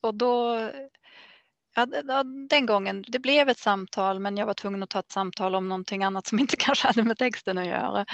Och 0.00 0.14
då, 0.14 0.56
ja, 2.08 2.22
den 2.24 2.66
gången, 2.66 3.04
det 3.08 3.18
blev 3.18 3.48
ett 3.48 3.58
samtal 3.58 4.20
men 4.20 4.36
jag 4.36 4.46
var 4.46 4.54
tvungen 4.54 4.82
att 4.82 4.90
ta 4.90 4.98
ett 4.98 5.12
samtal 5.12 5.54
om 5.54 5.68
någonting 5.68 6.04
annat 6.04 6.26
som 6.26 6.38
inte 6.38 6.56
kanske 6.58 6.86
hade 6.86 7.04
med 7.04 7.18
texten 7.18 7.58
att 7.58 7.66
göra. 7.66 8.06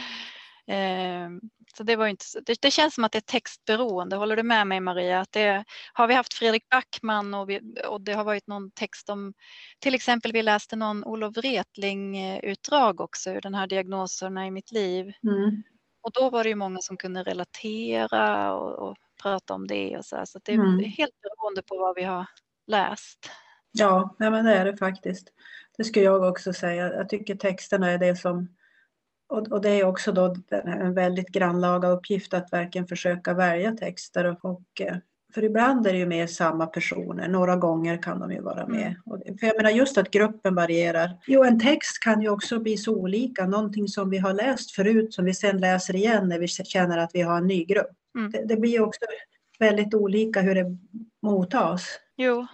Ehm, 0.66 1.40
så 1.76 1.82
det, 1.82 1.96
var 1.96 2.06
inte, 2.06 2.24
det, 2.46 2.62
det, 2.62 2.70
känns 2.70 2.94
som 2.94 3.04
att 3.04 3.12
det 3.12 3.18
är 3.18 3.20
textberoende. 3.20 4.16
Håller 4.16 4.36
du 4.36 4.42
med 4.42 4.66
mig 4.66 4.80
Maria? 4.80 5.20
Att 5.20 5.32
det, 5.32 5.64
har 5.92 6.06
vi 6.06 6.14
haft 6.14 6.34
Fredrik 6.34 6.68
Backman 6.68 7.34
och, 7.34 7.50
vi, 7.50 7.60
och 7.88 8.00
det 8.00 8.12
har 8.12 8.24
varit 8.24 8.46
någon 8.46 8.70
text 8.70 9.08
om, 9.08 9.34
till 9.78 9.94
exempel 9.94 10.32
vi 10.32 10.42
läste 10.42 10.76
någon 10.76 11.04
Olof 11.04 11.36
Wretling-utdrag 11.36 13.00
också 13.00 13.30
ur 13.30 13.40
den 13.40 13.54
här 13.54 13.66
diagnoserna 13.66 14.46
i 14.46 14.50
mitt 14.50 14.72
liv. 14.72 15.04
Mm. 15.04 15.62
Och 16.02 16.12
då 16.12 16.30
var 16.30 16.42
det 16.44 16.48
ju 16.48 16.56
många 16.56 16.78
som 16.78 16.96
kunde 16.96 17.22
relatera 17.22 18.54
och, 18.54 18.88
och 18.88 18.96
prata 19.22 19.54
om 19.54 19.66
det 19.66 19.96
och 19.98 20.04
så. 20.04 20.16
Här. 20.16 20.24
Så 20.24 20.40
det, 20.44 20.52
mm. 20.52 20.78
det 20.78 20.84
är 20.84 20.88
helt 20.88 21.20
beroende 21.20 21.62
på 21.62 21.78
vad 21.78 21.94
vi 21.96 22.02
har 22.02 22.26
läst. 22.66 23.30
Ja, 23.78 24.14
men 24.18 24.44
det 24.44 24.54
är 24.54 24.64
det 24.64 24.76
faktiskt. 24.76 25.32
Det 25.76 25.84
skulle 25.84 26.04
jag 26.04 26.22
också 26.22 26.52
säga. 26.52 26.94
Jag 26.94 27.08
tycker 27.08 27.34
texterna 27.34 27.90
är 27.90 27.98
det 27.98 28.16
som 28.16 28.48
och, 29.28 29.60
det 29.60 29.70
är 29.70 29.84
också 29.84 30.12
då 30.12 30.34
en 30.50 30.94
väldigt 30.94 31.28
grannlaga 31.28 31.88
uppgift 31.88 32.34
att 32.34 32.52
verkligen 32.52 32.86
försöka 32.86 33.34
välja 33.34 33.72
texter. 33.72 34.36
Och, 34.42 34.80
eh, 34.80 34.96
för 35.34 35.44
ibland 35.44 35.86
är 35.86 35.92
det 35.92 35.98
ju 35.98 36.06
med 36.06 36.30
samma 36.30 36.66
personer, 36.66 37.28
några 37.28 37.56
gånger 37.56 38.02
kan 38.02 38.20
de 38.20 38.32
ju 38.32 38.40
vara 38.40 38.66
med. 38.66 38.94
Mm. 39.06 39.38
För 39.38 39.46
jag 39.46 39.56
menar 39.56 39.70
just 39.70 39.98
att 39.98 40.10
gruppen 40.10 40.54
varierar. 40.54 41.10
Jo, 41.26 41.44
en 41.44 41.60
text 41.60 42.02
kan 42.02 42.22
ju 42.22 42.28
också 42.28 42.58
bli 42.58 42.76
så 42.76 42.94
olika, 42.94 43.46
någonting 43.46 43.88
som 43.88 44.10
vi 44.10 44.18
har 44.18 44.32
läst 44.32 44.70
förut 44.70 45.14
som 45.14 45.24
vi 45.24 45.34
sen 45.34 45.58
läser 45.58 45.96
igen 45.96 46.28
när 46.28 46.38
vi 46.38 46.48
känner 46.48 46.98
att 46.98 47.10
vi 47.14 47.20
har 47.20 47.38
en 47.38 47.46
ny 47.46 47.64
grupp. 47.64 47.96
Mm. 48.18 48.30
Det, 48.30 48.44
det 48.44 48.56
blir 48.56 48.82
också 48.82 49.00
väldigt 49.58 49.94
olika 49.94 50.40
hur 50.40 50.54
det 50.54 50.76
mottas. 51.22 51.98
Jo, 52.16 52.46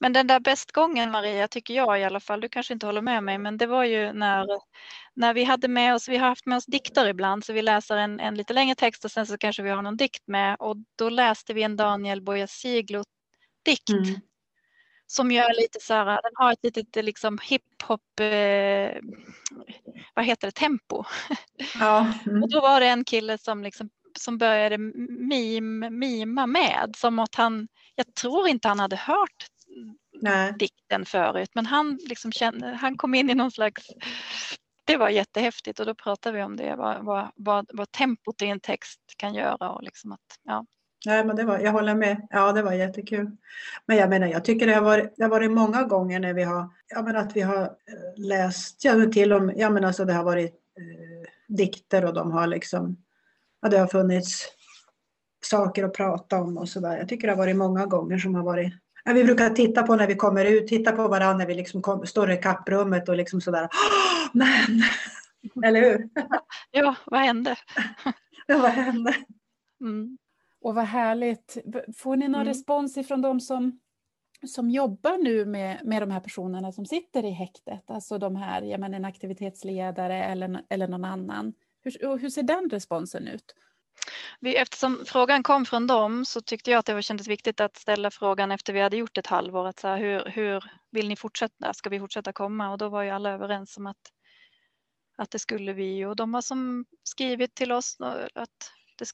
men 0.00 0.12
den 0.12 0.26
där 0.26 0.40
bästgången 0.40 1.10
Maria, 1.10 1.48
tycker 1.48 1.74
jag 1.74 2.00
i 2.00 2.04
alla 2.04 2.20
fall, 2.20 2.40
du 2.40 2.48
kanske 2.48 2.74
inte 2.74 2.86
håller 2.86 3.00
med 3.00 3.24
mig, 3.24 3.38
men 3.38 3.56
det 3.56 3.66
var 3.66 3.84
ju 3.84 4.12
när, 4.12 4.46
när 5.14 5.34
vi 5.34 5.44
hade 5.44 5.68
med 5.68 5.94
oss, 5.94 6.08
vi 6.08 6.16
har 6.16 6.28
haft 6.28 6.46
med 6.46 6.56
oss 6.56 6.66
dikter 6.66 7.06
ibland, 7.08 7.44
så 7.44 7.52
vi 7.52 7.62
läser 7.62 7.96
en, 7.96 8.20
en 8.20 8.34
lite 8.34 8.52
längre 8.52 8.74
text 8.74 9.04
och 9.04 9.10
sen 9.10 9.26
så 9.26 9.38
kanske 9.38 9.62
vi 9.62 9.70
har 9.70 9.82
någon 9.82 9.96
dikt 9.96 10.22
med 10.26 10.56
och 10.58 10.76
då 10.96 11.08
läste 11.08 11.54
vi 11.54 11.62
en 11.62 11.76
Daniel 11.76 12.22
Boyasiglo 12.22 13.04
dikt. 13.64 13.90
Mm. 13.90 14.20
Som 15.06 15.30
gör 15.30 15.54
lite 15.62 15.78
så 15.80 15.94
här, 15.94 16.04
den 16.06 16.32
har 16.34 16.52
ett 16.52 16.58
litet 16.62 17.04
liksom 17.04 17.38
hiphop, 17.42 18.20
eh, 18.20 19.00
vad 20.14 20.24
heter 20.24 20.48
det, 20.48 20.52
tempo. 20.52 21.04
Ja. 21.80 22.12
Mm. 22.26 22.42
och 22.42 22.50
då 22.50 22.60
var 22.60 22.80
det 22.80 22.86
en 22.86 23.04
kille 23.04 23.38
som 23.38 23.62
liksom 23.62 23.90
som 24.18 24.38
började 24.38 24.78
mim, 24.78 25.78
mima 25.90 26.46
med 26.46 26.94
som 26.96 27.18
att 27.18 27.34
han, 27.34 27.68
jag 27.94 28.14
tror 28.14 28.48
inte 28.48 28.68
han 28.68 28.80
hade 28.80 28.96
hört 28.96 29.46
Nej. 30.24 30.54
dikten 30.58 31.04
förut. 31.04 31.50
Men 31.54 31.66
han, 31.66 31.98
liksom 32.08 32.32
kände, 32.32 32.66
han 32.66 32.96
kom 32.96 33.14
in 33.14 33.30
i 33.30 33.34
någon 33.34 33.50
slags... 33.50 33.86
Det 34.86 34.96
var 34.96 35.08
jättehäftigt 35.08 35.80
och 35.80 35.86
då 35.86 35.94
pratade 35.94 36.36
vi 36.36 36.42
om 36.42 36.56
det, 36.56 36.76
vad, 36.76 37.04
vad, 37.04 37.30
vad, 37.36 37.70
vad 37.72 37.92
tempot 37.92 38.42
i 38.42 38.46
en 38.46 38.60
text 38.60 39.00
kan 39.16 39.34
göra. 39.34 39.70
Och 39.70 39.82
liksom 39.82 40.12
att, 40.12 40.20
ja. 40.44 40.66
Nej, 41.06 41.24
men 41.24 41.36
det 41.36 41.44
var, 41.44 41.58
jag 41.58 41.72
håller 41.72 41.94
med. 41.94 42.26
Ja, 42.30 42.52
det 42.52 42.62
var 42.62 42.72
jättekul. 42.72 43.30
Men 43.86 43.96
jag 43.96 44.10
menar, 44.10 44.26
jag 44.26 44.44
tycker 44.44 44.66
det 44.66 44.74
har 44.74 44.82
varit, 44.82 45.16
det 45.16 45.22
har 45.22 45.30
varit 45.30 45.50
många 45.50 45.82
gånger 45.82 46.20
när 46.20 46.34
vi 46.34 46.42
har, 46.42 46.68
ja 46.88 47.02
men 47.02 47.16
att 47.16 47.36
vi 47.36 47.40
har 47.40 47.62
eh, 47.62 47.70
läst, 48.16 48.84
ja 48.84 49.06
till 49.12 49.32
och 49.32 49.42
med, 49.42 49.54
ja 49.58 49.70
men 49.70 49.84
alltså 49.84 50.04
det 50.04 50.12
har 50.12 50.24
varit 50.24 50.54
eh, 50.78 51.54
dikter 51.56 52.04
och 52.04 52.14
de 52.14 52.32
har 52.32 52.46
liksom, 52.46 52.96
ja 53.62 53.68
det 53.68 53.78
har 53.78 53.86
funnits 53.86 54.48
saker 55.44 55.84
att 55.84 55.94
prata 55.94 56.40
om 56.40 56.58
och 56.58 56.68
sådär. 56.68 56.98
Jag 56.98 57.08
tycker 57.08 57.26
det 57.26 57.32
har 57.32 57.38
varit 57.38 57.56
många 57.56 57.86
gånger 57.86 58.18
som 58.18 58.34
har 58.34 58.42
varit 58.42 58.72
Ja, 59.04 59.12
vi 59.12 59.24
brukar 59.24 59.50
titta 59.50 59.82
på 59.82 59.96
när 59.96 60.06
vi 60.06 60.14
kommer 60.14 60.44
ut, 60.44 60.66
titta 60.66 60.92
på 60.92 61.08
varandra 61.08 61.36
när 61.38 61.46
vi 61.46 61.54
liksom 61.54 61.82
kom, 61.82 62.06
står 62.06 62.30
i 62.30 62.36
kapprummet 62.36 63.08
och 63.08 63.16
liksom 63.16 63.40
sådär. 63.40 63.68
Men! 64.32 64.82
Eller 65.64 65.80
hur? 65.80 66.08
Ja, 66.70 66.96
vad 67.06 67.20
hände? 67.20 67.56
ja, 68.46 68.58
vad 68.58 68.70
hände? 68.70 69.14
Mm. 69.80 70.18
Och 70.60 70.74
vad 70.74 70.84
härligt. 70.84 71.58
Får 71.96 72.16
ni 72.16 72.28
någon 72.28 72.34
mm. 72.40 72.46
respons 72.46 72.96
ifrån 72.96 73.22
de 73.22 73.40
som, 73.40 73.80
som 74.46 74.70
jobbar 74.70 75.18
nu 75.18 75.44
med, 75.44 75.80
med 75.84 76.02
de 76.02 76.10
här 76.10 76.20
personerna 76.20 76.72
som 76.72 76.86
sitter 76.86 77.24
i 77.24 77.30
häktet? 77.30 77.90
Alltså 77.90 78.18
de 78.18 78.36
här, 78.36 78.62
jag 78.62 78.80
menar 78.80 78.96
en 78.96 79.04
aktivitetsledare 79.04 80.24
eller, 80.24 80.62
eller 80.68 80.88
någon 80.88 81.04
annan. 81.04 81.52
Hur, 81.82 82.18
hur 82.18 82.30
ser 82.30 82.42
den 82.42 82.70
responsen 82.70 83.28
ut? 83.28 83.54
Vi, 84.40 84.56
eftersom 84.56 85.04
frågan 85.06 85.42
kom 85.42 85.66
från 85.66 85.86
dem 85.86 86.24
så 86.24 86.40
tyckte 86.40 86.70
jag 86.70 86.78
att 86.78 86.86
det 86.86 86.94
var, 86.94 87.02
kändes 87.02 87.28
viktigt 87.28 87.60
att 87.60 87.76
ställa 87.76 88.10
frågan 88.10 88.52
efter 88.52 88.72
vi 88.72 88.80
hade 88.80 88.96
gjort 88.96 89.18
ett 89.18 89.26
halvår. 89.26 89.66
Att 89.66 89.80
så 89.80 89.88
här, 89.88 89.98
hur, 89.98 90.24
hur 90.24 90.64
vill 90.90 91.08
ni 91.08 91.16
fortsätta? 91.16 91.74
Ska 91.74 91.90
vi 91.90 92.00
fortsätta 92.00 92.32
komma? 92.32 92.72
Och 92.72 92.78
då 92.78 92.88
var 92.88 93.02
ju 93.02 93.10
alla 93.10 93.30
överens 93.30 93.76
om 93.76 93.86
att, 93.86 94.12
att 95.16 95.30
det 95.30 95.38
skulle 95.38 95.72
vi. 95.72 96.04
Och 96.04 96.16
de 96.16 96.34
har 96.34 96.42
som 96.42 96.84
skrivit 97.02 97.54
till 97.54 97.72
oss 97.72 97.96
att 98.34 98.72
det, 98.98 99.08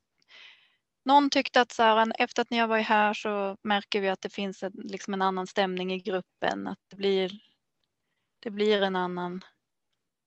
någon 1.05 1.31
tyckte 1.31 1.61
att 1.61 1.73
så 1.73 1.83
här, 1.83 2.13
efter 2.19 2.43
att 2.43 2.51
ni 2.51 2.59
har 2.59 2.69
varit 2.69 2.87
här 2.87 3.15
så 3.15 3.57
märker 3.63 4.01
vi 4.01 4.09
att 4.09 4.21
det 4.21 4.33
finns 4.33 4.63
en, 4.63 4.73
liksom 4.75 5.15
en 5.15 5.23
annan 5.23 5.47
stämning 5.47 5.93
i 5.93 5.99
gruppen. 5.99 6.67
Att 6.67 6.79
det 6.91 6.97
blir, 6.97 7.33
det 8.41 8.51
blir 8.51 8.83
en 8.83 8.97
annan 8.97 9.45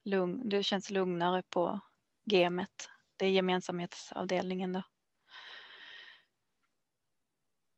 lugn, 0.05 0.49
det 0.49 0.63
känns 0.63 0.89
lugnare 0.89 1.43
på 1.49 1.79
gemet. 2.25 2.89
Det 3.17 3.25
är 3.25 3.29
gemensamhetsavdelningen 3.29 4.73
då. 4.73 4.83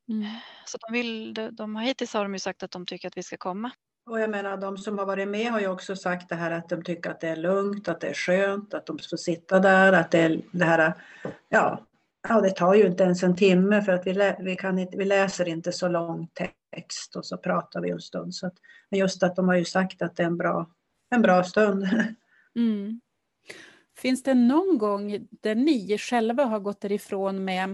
Mm. 0.09 0.25
Så 0.65 0.77
de, 0.77 0.93
vill, 0.93 1.33
de 1.51 1.75
har 1.75 1.83
hittills 1.83 2.13
har 2.13 2.23
de 2.23 2.33
ju 2.33 2.39
sagt 2.39 2.63
att 2.63 2.71
de 2.71 2.85
tycker 2.85 3.07
att 3.07 3.17
vi 3.17 3.23
ska 3.23 3.37
komma. 3.37 3.71
Och 4.09 4.19
jag 4.19 4.29
menar 4.29 4.57
de 4.57 4.77
som 4.77 4.97
har 4.97 5.05
varit 5.05 5.27
med 5.27 5.51
har 5.51 5.59
ju 5.59 5.67
också 5.67 5.95
sagt 5.95 6.29
det 6.29 6.35
här 6.35 6.51
att 6.51 6.69
de 6.69 6.83
tycker 6.83 7.09
att 7.09 7.21
det 7.21 7.27
är 7.27 7.35
lugnt, 7.35 7.87
att 7.87 8.01
det 8.01 8.07
är 8.07 8.13
skönt, 8.13 8.73
att 8.73 8.85
de 8.85 8.99
får 9.09 9.17
sitta 9.17 9.59
där, 9.59 9.93
att 9.93 10.11
det 10.11 10.19
är 10.19 10.41
det 10.51 10.65
här, 10.65 10.93
ja, 11.49 11.85
ja 12.29 12.41
det 12.41 12.49
tar 12.49 12.73
ju 12.73 12.85
inte 12.85 13.03
ens 13.03 13.23
en 13.23 13.35
timme 13.35 13.81
för 13.81 13.91
att 13.91 14.07
vi, 14.07 14.13
lä, 14.13 14.37
vi, 14.39 14.55
kan 14.55 14.79
inte, 14.79 14.97
vi 14.97 15.05
läser 15.05 15.47
inte 15.47 15.71
så 15.71 15.87
lång 15.87 16.27
text 16.33 17.15
och 17.15 17.25
så 17.25 17.37
pratar 17.37 17.81
vi 17.81 17.89
en 17.89 17.99
stund. 17.99 18.35
Så 18.35 18.47
att, 18.47 18.53
men 18.89 18.99
just 18.99 19.23
att 19.23 19.35
de 19.35 19.47
har 19.47 19.55
ju 19.55 19.65
sagt 19.65 20.01
att 20.01 20.15
det 20.15 20.23
är 20.23 20.27
en 20.27 20.37
bra, 20.37 20.69
en 21.09 21.21
bra 21.21 21.43
stund. 21.43 21.87
Mm. 22.57 23.01
Finns 24.05 24.23
det 24.23 24.33
någon 24.33 24.77
gång 24.77 25.27
där 25.31 25.55
ni 25.55 25.97
själva 25.97 26.45
har 26.45 26.59
gått 26.59 26.81
därifrån 26.81 27.45
med, 27.45 27.69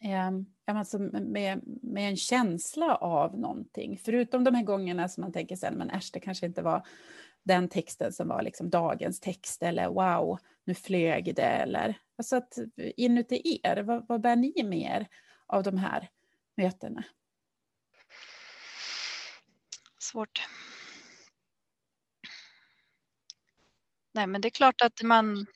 eh, 0.00 0.30
alltså 0.76 0.98
med, 0.98 1.60
med 1.82 2.08
en 2.08 2.16
känsla 2.16 2.96
av 2.96 3.38
någonting? 3.38 3.98
Förutom 4.04 4.44
de 4.44 4.54
här 4.54 4.62
gångerna 4.62 5.08
som 5.08 5.20
man 5.20 5.32
tänker 5.32 5.56
sen, 5.56 5.74
men 5.74 5.90
äsch, 5.90 6.10
det 6.12 6.20
kanske 6.20 6.46
inte 6.46 6.62
var 6.62 6.86
den 7.42 7.68
texten 7.68 8.12
som 8.12 8.28
var 8.28 8.42
liksom 8.42 8.70
dagens 8.70 9.20
text 9.20 9.62
eller 9.62 9.88
wow, 9.88 10.38
nu 10.64 10.74
flög 10.74 11.34
det 11.34 11.42
eller 11.42 11.98
alltså 12.16 12.36
att 12.36 12.58
inuti 12.76 13.60
er, 13.62 13.82
vad, 13.82 14.08
vad 14.08 14.20
bär 14.20 14.36
ni 14.36 14.62
med 14.64 15.00
er 15.00 15.08
av 15.46 15.62
de 15.62 15.78
här 15.78 16.08
mötena? 16.56 17.04
Svårt. 19.98 20.40
Nej, 24.14 24.26
men 24.26 24.40
det 24.40 24.48
är 24.48 24.50
klart 24.50 24.82
att 24.82 25.02
man... 25.02 25.46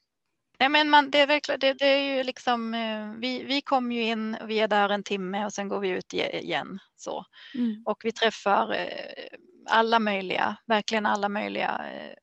Nej, 0.58 0.68
men 0.68 0.90
man, 0.90 1.10
det, 1.10 1.20
är 1.20 1.26
verkligen, 1.26 1.60
det, 1.60 1.72
det 1.72 1.86
är 1.86 2.16
ju 2.16 2.22
liksom, 2.22 2.74
eh, 2.74 3.12
vi, 3.20 3.44
vi 3.44 3.60
kommer 3.60 3.94
ju 3.94 4.02
in 4.02 4.34
och 4.34 4.50
vi 4.50 4.60
är 4.60 4.68
där 4.68 4.88
en 4.88 5.02
timme 5.02 5.44
och 5.44 5.52
sen 5.52 5.68
går 5.68 5.80
vi 5.80 5.88
ut 5.88 6.12
igen. 6.12 6.78
Så. 6.96 7.24
Mm. 7.54 7.82
Och 7.86 8.00
vi 8.04 8.12
träffar 8.12 8.74
eh, 8.74 9.38
alla 9.68 9.98
möjliga, 9.98 10.56
verkligen 10.66 11.06
alla 11.06 11.28
möjliga 11.28 11.80
eh, 11.92 12.14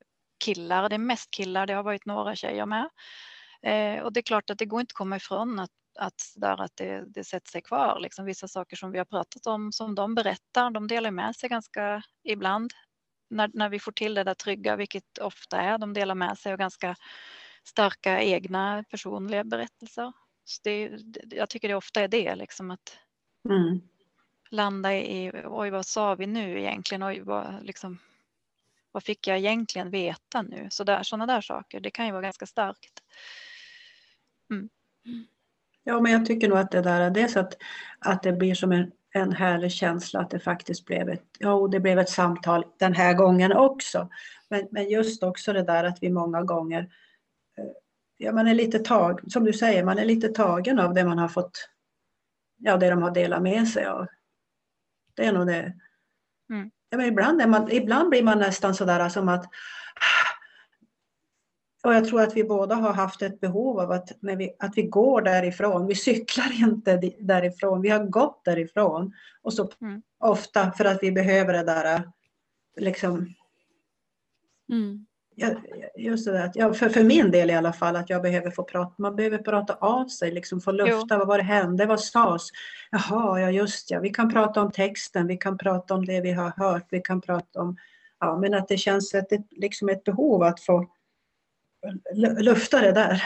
killar. 0.45 0.89
Det 0.89 0.95
är 0.95 0.99
mest 0.99 1.31
killar, 1.31 1.67
det 1.67 1.73
har 1.73 1.83
varit 1.83 2.05
några 2.05 2.35
tjejer 2.35 2.65
med. 2.65 2.89
Och 4.03 4.13
det 4.13 4.19
är 4.19 4.21
klart 4.21 4.49
att 4.49 4.57
det 4.57 4.65
går 4.65 4.81
inte 4.81 4.91
att 4.91 4.97
komma 4.97 5.15
ifrån 5.15 5.59
att, 5.59 5.69
att, 5.99 6.21
där 6.35 6.61
att 6.61 6.71
det, 6.75 7.03
det 7.13 7.23
sätter 7.23 7.51
sig 7.51 7.61
kvar. 7.61 7.99
Liksom 7.99 8.25
vissa 8.25 8.47
saker 8.47 8.75
som 8.75 8.91
vi 8.91 8.97
har 8.97 9.05
pratat 9.05 9.47
om, 9.47 9.71
som 9.71 9.95
de 9.95 10.15
berättar, 10.15 10.71
de 10.71 10.87
delar 10.87 11.11
med 11.11 11.35
sig 11.35 11.49
ganska 11.49 12.03
ibland 12.23 12.73
när, 13.33 13.49
när 13.53 13.69
vi 13.69 13.79
får 13.79 13.91
till 13.91 14.13
det 14.13 14.23
där 14.23 14.33
trygga, 14.33 14.75
vilket 14.75 15.17
ofta 15.17 15.57
är, 15.61 15.77
de 15.77 15.93
delar 15.93 16.15
med 16.15 16.37
sig 16.37 16.51
av 16.51 16.57
ganska 16.57 16.95
starka 17.63 18.21
egna 18.21 18.83
personliga 18.89 19.43
berättelser. 19.43 20.13
Så 20.45 20.61
det, 20.63 20.91
jag 21.29 21.49
tycker 21.49 21.67
det 21.67 21.75
ofta 21.75 22.01
är 22.01 22.07
det, 22.07 22.35
liksom 22.35 22.71
att 22.71 22.97
mm. 23.49 23.81
landa 24.49 24.93
i, 24.93 25.31
oj 25.45 25.69
vad 25.69 25.85
sa 25.85 26.15
vi 26.15 26.27
nu 26.27 26.59
egentligen, 26.59 27.03
oj 27.03 27.21
vad, 27.21 27.63
liksom, 27.63 27.99
vad 28.91 29.03
fick 29.03 29.27
jag 29.27 29.37
egentligen 29.37 29.89
veta 29.89 30.41
nu? 30.41 30.67
Så 30.71 30.83
där, 30.83 31.03
sådana 31.03 31.33
där 31.33 31.41
saker, 31.41 31.79
det 31.79 31.91
kan 31.91 32.05
ju 32.05 32.11
vara 32.11 32.21
ganska 32.21 32.45
starkt. 32.45 33.03
Mm. 34.51 34.69
Ja, 35.83 35.99
men 35.99 36.11
jag 36.11 36.25
tycker 36.25 36.49
nog 36.49 36.57
att 36.57 36.71
det 36.71 36.81
där, 36.81 37.09
dels 37.09 37.37
att, 37.37 37.57
att 37.99 38.23
det 38.23 38.33
blir 38.33 38.55
som 38.55 38.71
en 38.71 38.91
en 39.13 39.33
härlig 39.33 39.71
känsla 39.71 40.19
att 40.19 40.29
det 40.29 40.39
faktiskt 40.39 40.85
blev 40.85 41.09
ett, 41.09 41.23
ja, 41.39 41.67
det 41.71 41.79
blev 41.79 41.99
ett 41.99 42.09
samtal 42.09 42.65
den 42.79 42.93
här 42.93 43.13
gången 43.13 43.53
också. 43.53 44.09
Men, 44.49 44.67
men 44.71 44.89
just 44.89 45.23
också 45.23 45.53
det 45.53 45.63
där 45.63 45.83
att 45.83 45.97
vi 46.01 46.09
många 46.09 46.43
gånger, 46.43 46.81
eh, 47.57 47.65
ja 48.17 48.31
man 48.31 48.47
är 48.47 48.53
lite 48.53 48.79
tag, 48.79 49.31
som 49.31 49.43
du 49.43 49.53
säger, 49.53 49.83
man 49.83 49.99
är 49.99 50.05
lite 50.05 50.27
tagen 50.27 50.79
av 50.79 50.93
det 50.93 51.05
man 51.05 51.17
har 51.17 51.27
fått, 51.27 51.69
ja 52.57 52.77
det 52.77 52.89
de 52.89 53.01
har 53.01 53.11
delat 53.11 53.41
med 53.41 53.67
sig 53.67 53.85
av. 53.85 54.07
Det 55.13 55.25
är 55.25 55.33
nog 55.33 55.47
det. 55.47 55.73
Mm. 56.49 56.71
Ja, 56.89 56.97
men 56.97 57.05
ibland, 57.05 57.49
man, 57.49 57.71
ibland 57.71 58.09
blir 58.09 58.23
man 58.23 58.39
nästan 58.39 58.75
sådär 58.75 59.09
som 59.09 59.29
att 59.29 59.45
och 61.83 61.93
jag 61.93 62.07
tror 62.07 62.21
att 62.21 62.35
vi 62.35 62.43
båda 62.43 62.75
har 62.75 62.93
haft 62.93 63.21
ett 63.21 63.39
behov 63.39 63.79
av 63.79 63.91
att, 63.91 64.11
när 64.19 64.35
vi, 64.35 64.55
att 64.59 64.77
vi 64.77 64.83
går 64.83 65.21
därifrån. 65.21 65.87
Vi 65.87 65.95
cyklar 65.95 66.61
inte 66.61 67.11
därifrån, 67.19 67.81
vi 67.81 67.89
har 67.89 68.05
gått 68.05 68.45
därifrån. 68.45 69.13
Och 69.41 69.53
så 69.53 69.69
mm. 69.81 70.01
ofta 70.19 70.71
för 70.71 70.85
att 70.85 70.99
vi 71.01 71.11
behöver 71.11 71.53
det 71.53 71.63
där 71.63 72.11
liksom. 72.77 73.33
Mm. 74.71 75.05
Just 75.97 76.25
det 76.25 76.31
där, 76.31 76.51
ja, 76.53 76.73
för, 76.73 76.89
för 76.89 77.03
min 77.03 77.31
del 77.31 77.49
i 77.49 77.53
alla 77.53 77.73
fall, 77.73 77.95
att 77.95 78.09
jag 78.09 78.21
behöver 78.21 78.51
få 78.51 78.63
prata, 78.63 78.93
man 78.97 79.15
behöver 79.15 79.37
prata 79.37 79.73
av 79.73 80.07
sig, 80.07 80.31
liksom 80.31 80.61
få 80.61 80.71
lufta, 80.71 81.17
jo. 81.19 81.25
vad 81.25 81.41
hände, 81.41 81.85
vad 81.85 81.99
sades? 81.99 82.47
Jaha, 82.91 83.39
ja 83.39 83.51
just 83.51 83.91
ja, 83.91 83.99
vi 83.99 84.09
kan 84.09 84.33
prata 84.33 84.61
om 84.61 84.71
texten, 84.71 85.27
vi 85.27 85.37
kan 85.37 85.57
prata 85.57 85.93
om 85.93 86.05
det 86.05 86.21
vi 86.21 86.31
har 86.31 86.53
hört, 86.57 86.87
vi 86.89 87.01
kan 87.01 87.21
prata 87.21 87.61
om, 87.61 87.77
ja 88.19 88.37
men 88.37 88.53
att 88.53 88.67
det 88.67 88.77
känns 88.77 89.13
ett, 89.13 89.27
liksom 89.51 89.89
ett 89.89 90.03
behov 90.03 90.43
att 90.43 90.59
få 90.59 90.87
lufta 92.15 92.81
det 92.81 92.91
där. 92.91 93.23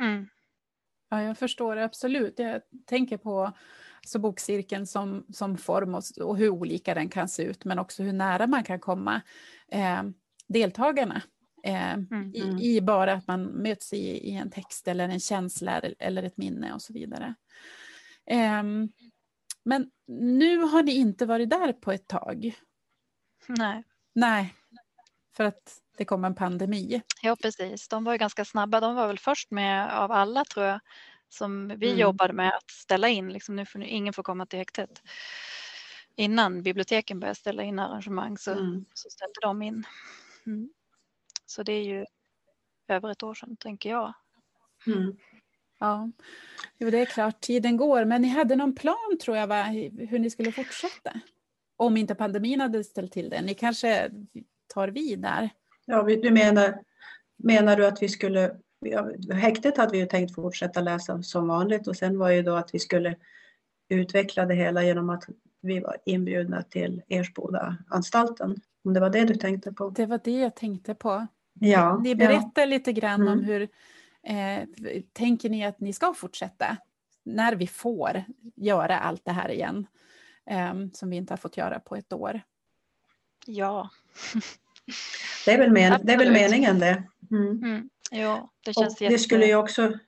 Mm. 0.00 0.28
Ja, 1.10 1.22
jag 1.22 1.38
förstår 1.38 1.76
det 1.76 1.84
absolut. 1.84 2.38
Jag 2.38 2.62
tänker 2.86 3.16
på 3.16 3.52
så 4.06 4.18
bokcirkeln 4.18 4.86
som, 4.86 5.26
som 5.32 5.56
form 5.56 5.94
och, 5.94 6.02
och, 6.20 6.36
hur 6.36 6.48
olika 6.48 6.94
den 6.94 7.08
kan 7.08 7.28
se 7.28 7.42
ut, 7.42 7.64
men 7.64 7.78
också 7.78 8.02
hur 8.02 8.12
nära 8.12 8.46
man 8.46 8.64
kan 8.64 8.80
komma 8.80 9.20
eh, 9.68 10.02
deltagarna. 10.48 11.22
Eh, 11.64 11.92
mm. 11.92 12.34
i, 12.34 12.42
mm. 12.42 12.58
i, 12.58 12.80
bara 12.80 13.12
att 13.12 13.26
man 13.26 13.42
möts 13.42 13.92
i, 13.92 13.96
i, 13.98 14.32
en 14.32 14.50
text 14.50 14.88
eller 14.88 15.08
en 15.08 15.20
känsla 15.20 15.80
eller 15.98 16.22
ett 16.22 16.36
minne 16.36 16.72
och 16.72 16.82
så 16.82 16.92
vidare. 16.92 17.34
Eh, 18.26 18.62
men 19.64 19.90
nu 20.06 20.58
har 20.58 20.82
ni 20.82 20.92
inte 20.92 21.26
varit 21.26 21.50
där 21.50 21.72
på 21.72 21.92
ett 21.92 22.08
tag. 22.08 22.54
Nej. 23.48 23.84
Nej, 24.14 24.54
för 25.36 25.44
att 25.44 25.80
det 25.96 26.04
kom 26.04 26.24
en 26.24 26.34
pandemi. 26.34 27.02
Ja, 27.22 27.36
precis. 27.36 27.88
De 27.88 28.04
var 28.04 28.12
ju 28.12 28.18
ganska 28.18 28.44
snabba. 28.44 28.80
De 28.80 28.94
var 28.94 29.06
väl 29.06 29.18
först 29.18 29.50
med 29.50 29.98
av 29.98 30.12
alla 30.12 30.44
tror 30.44 30.66
jag 30.66 30.80
som 31.28 31.68
vi 31.68 31.86
mm. 31.86 32.00
jobbade 32.00 32.32
med 32.32 32.48
att 32.48 32.70
ställa 32.70 33.08
in. 33.08 33.32
Liksom, 33.32 33.56
nu 33.56 33.66
får 33.66 33.82
ingen 33.82 34.12
får 34.12 34.22
komma 34.22 34.46
till 34.46 34.58
häktet. 34.58 35.02
Innan 36.16 36.62
biblioteken 36.62 37.20
började 37.20 37.38
ställa 37.38 37.62
in 37.62 37.78
arrangemang 37.78 38.38
så, 38.38 38.52
mm. 38.52 38.84
så 38.94 39.10
ställde 39.10 39.40
de 39.42 39.62
in. 39.62 39.84
Mm. 40.46 40.70
Så 41.46 41.62
det 41.62 41.72
är 41.72 41.84
ju 41.84 42.04
över 42.88 43.10
ett 43.10 43.22
år 43.22 43.34
sedan 43.34 43.56
tänker 43.56 43.90
jag. 43.90 44.14
Mm. 44.86 45.16
Ja, 45.78 46.10
jo, 46.78 46.90
det 46.90 46.98
är 46.98 47.06
klart, 47.06 47.40
tiden 47.40 47.76
går. 47.76 48.04
Men 48.04 48.22
ni 48.22 48.28
hade 48.28 48.56
någon 48.56 48.74
plan 48.74 49.18
tror 49.24 49.36
jag, 49.36 49.46
va? 49.46 49.62
hur 50.08 50.18
ni 50.18 50.30
skulle 50.30 50.52
fortsätta? 50.52 51.20
Om 51.76 51.96
inte 51.96 52.14
pandemin 52.14 52.60
hade 52.60 52.84
ställt 52.84 53.12
till 53.12 53.30
det. 53.30 53.42
Ni 53.42 53.54
kanske 53.54 54.10
tar 54.66 54.88
vid 54.88 55.18
där? 55.18 55.50
Ja, 55.84 56.02
du 56.02 56.30
menar, 56.30 56.78
menar 57.36 57.76
du 57.76 57.86
att 57.86 58.02
vi 58.02 58.08
skulle... 58.08 58.56
Häktet 59.32 59.76
hade 59.76 59.92
vi 59.92 59.98
ju 59.98 60.06
tänkt 60.06 60.34
fortsätta 60.34 60.80
läsa 60.80 61.22
som 61.22 61.48
vanligt 61.48 61.88
och 61.88 61.96
sen 61.96 62.18
var 62.18 62.30
ju 62.30 62.42
då 62.42 62.54
att 62.54 62.74
vi 62.74 62.78
skulle 62.78 63.16
utveckla 63.88 64.46
det 64.46 64.54
hela 64.54 64.82
genom 64.82 65.10
att 65.10 65.24
vi 65.60 65.80
var 65.80 65.96
inbjudna 66.04 66.62
till 66.62 67.02
Ersboda-anstalten. 67.08 68.56
Om 68.84 68.94
det 68.94 69.00
var 69.00 69.10
det 69.10 69.24
du 69.24 69.34
tänkte 69.34 69.72
på? 69.72 69.90
Det 69.90 70.06
var 70.06 70.20
det 70.24 70.40
jag 70.40 70.56
tänkte 70.56 70.94
på. 70.94 71.26
Ja, 71.60 71.98
ni 71.98 72.14
berättar 72.14 72.62
ja. 72.62 72.66
lite 72.66 72.92
grann 72.92 73.20
mm. 73.20 73.32
om 73.32 73.44
hur 73.44 73.62
eh, 74.22 74.68
tänker 75.12 75.50
ni 75.50 75.66
att 75.66 75.80
ni 75.80 75.92
ska 75.92 76.14
fortsätta 76.14 76.76
när 77.24 77.54
vi 77.54 77.66
får 77.66 78.24
göra 78.56 78.98
allt 78.98 79.24
det 79.24 79.32
här 79.32 79.48
igen 79.48 79.86
eh, 80.50 80.74
som 80.92 81.10
vi 81.10 81.16
inte 81.16 81.32
har 81.32 81.38
fått 81.38 81.56
göra 81.56 81.80
på 81.80 81.96
ett 81.96 82.12
år? 82.12 82.40
Ja. 83.46 83.90
Det 85.44 85.52
är 85.52 85.58
väl, 85.58 85.72
men, 85.72 86.06
det 86.06 86.12
är 86.12 86.18
väl 86.18 86.32
meningen 86.32 86.78
det. 86.78 87.04
Mm. 87.30 87.64
Mm. 87.64 87.90
Ja, 88.10 88.50
det 88.64 88.74
känns 88.74 89.00
och 89.00 89.08
Det 89.08 89.18
skulle 89.18 89.46
ju 89.46 89.54
också, 89.54 89.98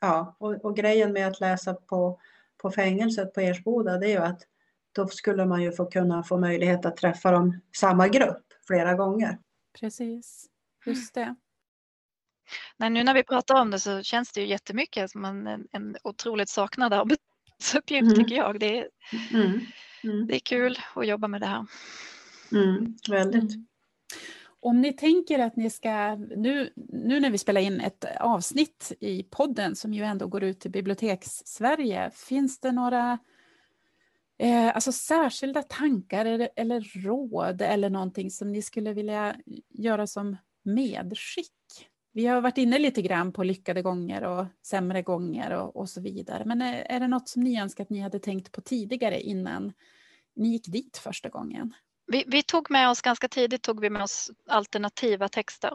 ja, 0.00 0.36
och, 0.38 0.64
och, 0.64 0.76
grejen 0.76 1.12
med 1.12 1.28
att 1.28 1.40
läsa 1.40 1.74
på, 1.74 2.20
på 2.56 2.70
fängelset 2.70 3.34
på 3.34 3.40
Ersboda 3.40 3.98
det 3.98 4.06
är 4.06 4.10
ju 4.10 4.24
att 4.24 4.42
då 4.92 5.06
skulle 5.06 5.46
man 5.46 5.62
ju 5.62 5.72
få 5.72 5.86
kunna 5.86 6.22
få 6.22 6.38
möjlighet 6.38 6.86
att 6.86 6.96
träffa 6.96 7.30
dem, 7.30 7.60
samma 7.76 8.08
grupp 8.08 8.44
flera 8.66 8.94
gånger. 8.94 9.38
Precis, 9.80 10.46
just 10.86 11.14
det. 11.14 11.34
Nej, 12.76 12.90
nu 12.90 13.04
när 13.04 13.14
vi 13.14 13.22
pratar 13.22 13.60
om 13.60 13.70
det 13.70 13.80
så 13.80 14.02
känns 14.02 14.32
det 14.32 14.40
ju 14.40 14.46
jättemycket 14.46 15.10
som 15.10 15.24
en, 15.24 15.68
en 15.72 15.96
otroligt 16.04 16.48
saknad 16.48 16.92
arbetsuppgift 16.92 18.02
mm. 18.02 18.14
tycker 18.14 18.36
jag. 18.36 18.60
Det 18.60 18.78
är, 18.78 18.88
mm. 19.32 19.60
Mm. 20.04 20.26
det 20.26 20.34
är 20.34 20.40
kul 20.40 20.78
att 20.94 21.06
jobba 21.06 21.28
med 21.28 21.40
det 21.40 21.46
här. 21.46 21.66
Mm, 22.54 22.96
väldigt. 23.10 23.54
Mm. 23.54 23.66
Om 24.60 24.80
ni 24.80 24.92
tänker 24.92 25.38
att 25.38 25.56
ni 25.56 25.70
ska, 25.70 26.14
nu, 26.16 26.70
nu 26.76 27.20
när 27.20 27.30
vi 27.30 27.38
spelar 27.38 27.60
in 27.60 27.80
ett 27.80 28.04
avsnitt 28.20 28.92
i 29.00 29.22
podden 29.22 29.76
som 29.76 29.94
ju 29.94 30.02
ändå 30.02 30.26
går 30.26 30.42
ut 30.42 30.60
till 30.60 30.70
Biblioteks-Sverige, 30.70 32.10
finns 32.14 32.60
det 32.60 32.72
några 32.72 33.18
eh, 34.38 34.74
alltså 34.74 34.92
särskilda 34.92 35.62
tankar 35.62 36.24
eller, 36.24 36.48
eller 36.56 37.04
råd 37.04 37.62
eller 37.62 37.90
någonting 37.90 38.30
som 38.30 38.52
ni 38.52 38.62
skulle 38.62 38.92
vilja 38.92 39.36
göra 39.68 40.06
som 40.06 40.36
medskick? 40.62 41.50
Vi 42.12 42.26
har 42.26 42.40
varit 42.40 42.58
inne 42.58 42.78
lite 42.78 43.02
grann 43.02 43.32
på 43.32 43.42
lyckade 43.42 43.82
gånger 43.82 44.24
och 44.24 44.46
sämre 44.62 45.02
gånger 45.02 45.50
och, 45.50 45.76
och 45.76 45.88
så 45.88 46.00
vidare. 46.00 46.44
Men 46.44 46.62
är, 46.62 46.74
är 46.74 47.00
det 47.00 47.08
något 47.08 47.28
som 47.28 47.42
ni 47.42 47.60
önskar 47.60 47.84
att 47.84 47.90
ni 47.90 48.00
hade 48.00 48.18
tänkt 48.18 48.52
på 48.52 48.60
tidigare 48.60 49.20
innan 49.20 49.72
ni 50.36 50.48
gick 50.48 50.66
dit 50.66 50.96
första 50.96 51.28
gången? 51.28 51.74
Vi, 52.06 52.24
vi, 52.26 52.42
tog 52.42 52.70
med 52.70 52.90
oss 52.90 53.02
ganska 53.02 53.28
tidigt 53.28 53.62
tog 53.62 53.80
vi 53.80 53.90
med 53.90 54.02
oss 54.02 54.30
alternativa 54.48 55.28
texter. 55.28 55.74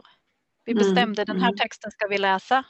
Vi 0.64 0.72
mm, 0.72 0.84
bestämde 0.84 1.22
mm, 1.22 1.26
den 1.26 1.40
här 1.40 1.48
mm. 1.48 1.58
texten 1.58 1.90
ska 1.90 2.06
vi 2.06 2.18
läsa. 2.18 2.64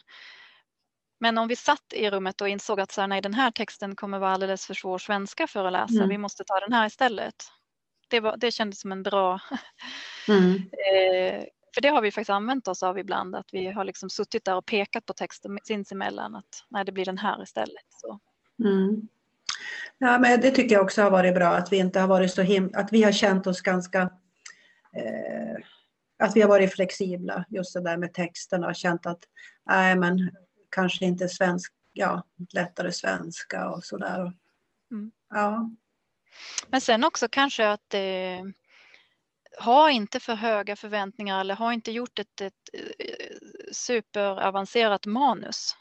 Men 1.20 1.38
om 1.38 1.48
vi 1.48 1.56
satt 1.56 1.92
i 1.92 2.10
rummet 2.10 2.40
och 2.40 2.48
insåg 2.48 2.80
att 2.80 2.92
så 2.92 3.00
här, 3.00 3.08
nej, 3.08 3.20
den 3.20 3.34
här 3.34 3.50
texten 3.50 3.96
kommer 3.96 4.18
vara 4.18 4.30
alldeles 4.30 4.66
för 4.66 4.74
svår 4.74 4.98
svenska 4.98 5.46
för 5.46 5.64
att 5.64 5.72
läsa, 5.72 5.94
mm. 5.94 6.08
vi 6.08 6.18
måste 6.18 6.44
ta 6.44 6.60
den 6.60 6.72
här 6.72 6.86
istället. 6.86 7.34
Det, 8.08 8.20
var, 8.20 8.36
det 8.36 8.50
kändes 8.50 8.80
som 8.80 8.92
en 8.92 9.02
bra... 9.02 9.40
Mm. 10.28 10.54
eh, 10.94 11.44
för 11.74 11.80
det 11.80 11.88
har 11.88 12.02
vi 12.02 12.10
faktiskt 12.10 12.30
använt 12.30 12.68
oss 12.68 12.82
av 12.82 12.98
ibland, 12.98 13.36
att 13.36 13.48
vi 13.52 13.66
har 13.66 13.84
liksom 13.84 14.10
suttit 14.10 14.44
där 14.44 14.56
och 14.56 14.66
pekat 14.66 15.06
på 15.06 15.12
texten 15.12 15.58
sinsemellan, 15.64 16.36
att 16.36 16.64
nej, 16.68 16.84
det 16.84 16.92
blir 16.92 17.04
den 17.04 17.18
här 17.18 17.42
istället. 17.42 17.86
Så. 17.88 18.20
Mm. 18.64 19.08
Ja, 19.98 20.18
men 20.18 20.40
det 20.40 20.50
tycker 20.50 20.74
jag 20.74 20.84
också 20.84 21.02
har 21.02 21.10
varit 21.10 21.34
bra, 21.34 21.48
att 21.48 21.72
vi 21.72 21.76
inte 21.76 22.00
har 22.00 22.08
varit 22.08 22.32
så 22.32 22.42
him 22.42 22.70
att 22.74 22.92
vi 22.92 23.02
har 23.02 23.12
känt 23.12 23.46
oss 23.46 23.60
ganska 23.60 24.00
eh, 24.96 25.56
att 26.20 26.36
vi 26.36 26.40
har 26.40 26.48
varit 26.48 26.74
flexibla 26.74 27.44
just 27.48 27.74
det 27.74 27.80
där 27.80 27.96
med 27.96 28.14
texterna 28.14 28.66
och 28.66 28.74
känt 28.74 29.06
att 29.06 29.20
nej 29.66 29.96
men 29.96 30.30
kanske 30.70 31.04
inte 31.04 31.28
svensk, 31.28 31.72
ja 31.92 32.22
lättare 32.52 32.92
svenska 32.92 33.68
och 33.68 33.84
sådär. 33.84 34.32
Mm. 34.90 35.10
Ja. 35.30 35.70
Men 36.68 36.80
sen 36.80 37.04
också 37.04 37.28
kanske 37.28 37.68
att 37.68 37.94
eh, 37.94 38.44
ha 39.58 39.90
inte 39.90 40.20
för 40.20 40.34
höga 40.34 40.76
förväntningar 40.76 41.40
eller 41.40 41.54
ha 41.54 41.72
inte 41.72 41.92
gjort 41.92 42.18
ett, 42.18 42.40
ett, 42.40 42.54
ett 42.72 42.94
eh, 42.98 43.36
superavancerat 43.72 45.06
manus. 45.06 45.76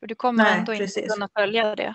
För 0.00 0.06
du 0.06 0.14
kommer 0.14 0.44
Nej, 0.44 0.58
ändå 0.58 0.72
precis. 0.72 0.96
inte 0.96 1.08
kunna 1.08 1.28
följa 1.36 1.76
det. 1.76 1.94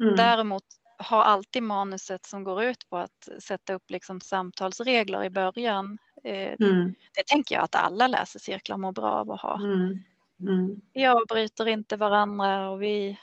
Mm. 0.00 0.16
Däremot 0.16 0.64
ha 0.98 1.24
alltid 1.24 1.62
manuset 1.62 2.26
som 2.26 2.44
går 2.44 2.62
ut 2.62 2.88
på 2.90 2.96
att 2.96 3.28
sätta 3.38 3.74
upp 3.74 3.90
liksom 3.90 4.20
samtalsregler 4.20 5.24
i 5.24 5.30
början. 5.30 5.98
Eh, 6.24 6.54
mm. 6.60 6.94
Det 7.14 7.26
tänker 7.26 7.54
jag 7.54 7.64
att 7.64 7.74
alla 7.74 8.06
läsecirklar 8.06 8.76
mår 8.76 8.92
bra 8.92 9.10
av 9.10 9.30
att 9.30 9.40
ha. 9.40 9.56
Mm. 9.56 10.04
Mm. 10.40 10.80
Vi 10.92 11.06
avbryter 11.06 11.68
inte 11.68 11.96
varandra 11.96 12.70
och 12.70 12.82
vi, 12.82 13.18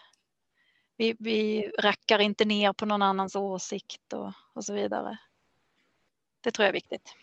vi, 0.97 1.15
vi 1.19 1.71
rackar 1.79 2.19
inte 2.19 2.45
ner 2.45 2.73
på 2.73 2.85
någon 2.85 3.01
annans 3.01 3.35
åsikt 3.35 4.13
och, 4.13 4.31
och 4.53 4.65
så 4.65 4.73
vidare. 4.73 5.17
Det 6.41 6.51
tror 6.51 6.63
jag 6.63 6.69
är 6.69 6.73
viktigt. 6.73 7.15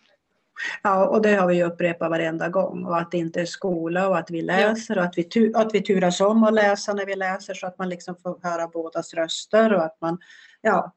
Ja, 0.83 1.07
och 1.07 1.21
det 1.21 1.35
har 1.35 1.47
vi 1.47 1.55
ju 1.55 1.63
upprepat 1.63 2.09
varenda 2.09 2.49
gång 2.49 2.85
och 2.85 2.97
att 2.97 3.11
det 3.11 3.17
inte 3.17 3.41
är 3.41 3.45
skola 3.45 4.09
och 4.09 4.17
att 4.17 4.31
vi 4.31 4.41
läser 4.41 4.97
och 4.97 5.03
att 5.03 5.17
vi, 5.17 5.23
tu 5.23 5.53
att 5.55 5.75
vi 5.75 5.81
turas 5.81 6.21
om 6.21 6.43
att 6.43 6.53
läsa 6.53 6.93
när 6.93 7.05
vi 7.05 7.15
läser 7.15 7.53
så 7.53 7.67
att 7.67 7.77
man 7.77 7.89
liksom 7.89 8.15
får 8.15 8.39
höra 8.43 8.67
bådas 8.67 9.13
röster 9.13 9.73
och 9.73 9.83
att 9.83 9.97
man, 10.01 10.17
ja, 10.61 10.93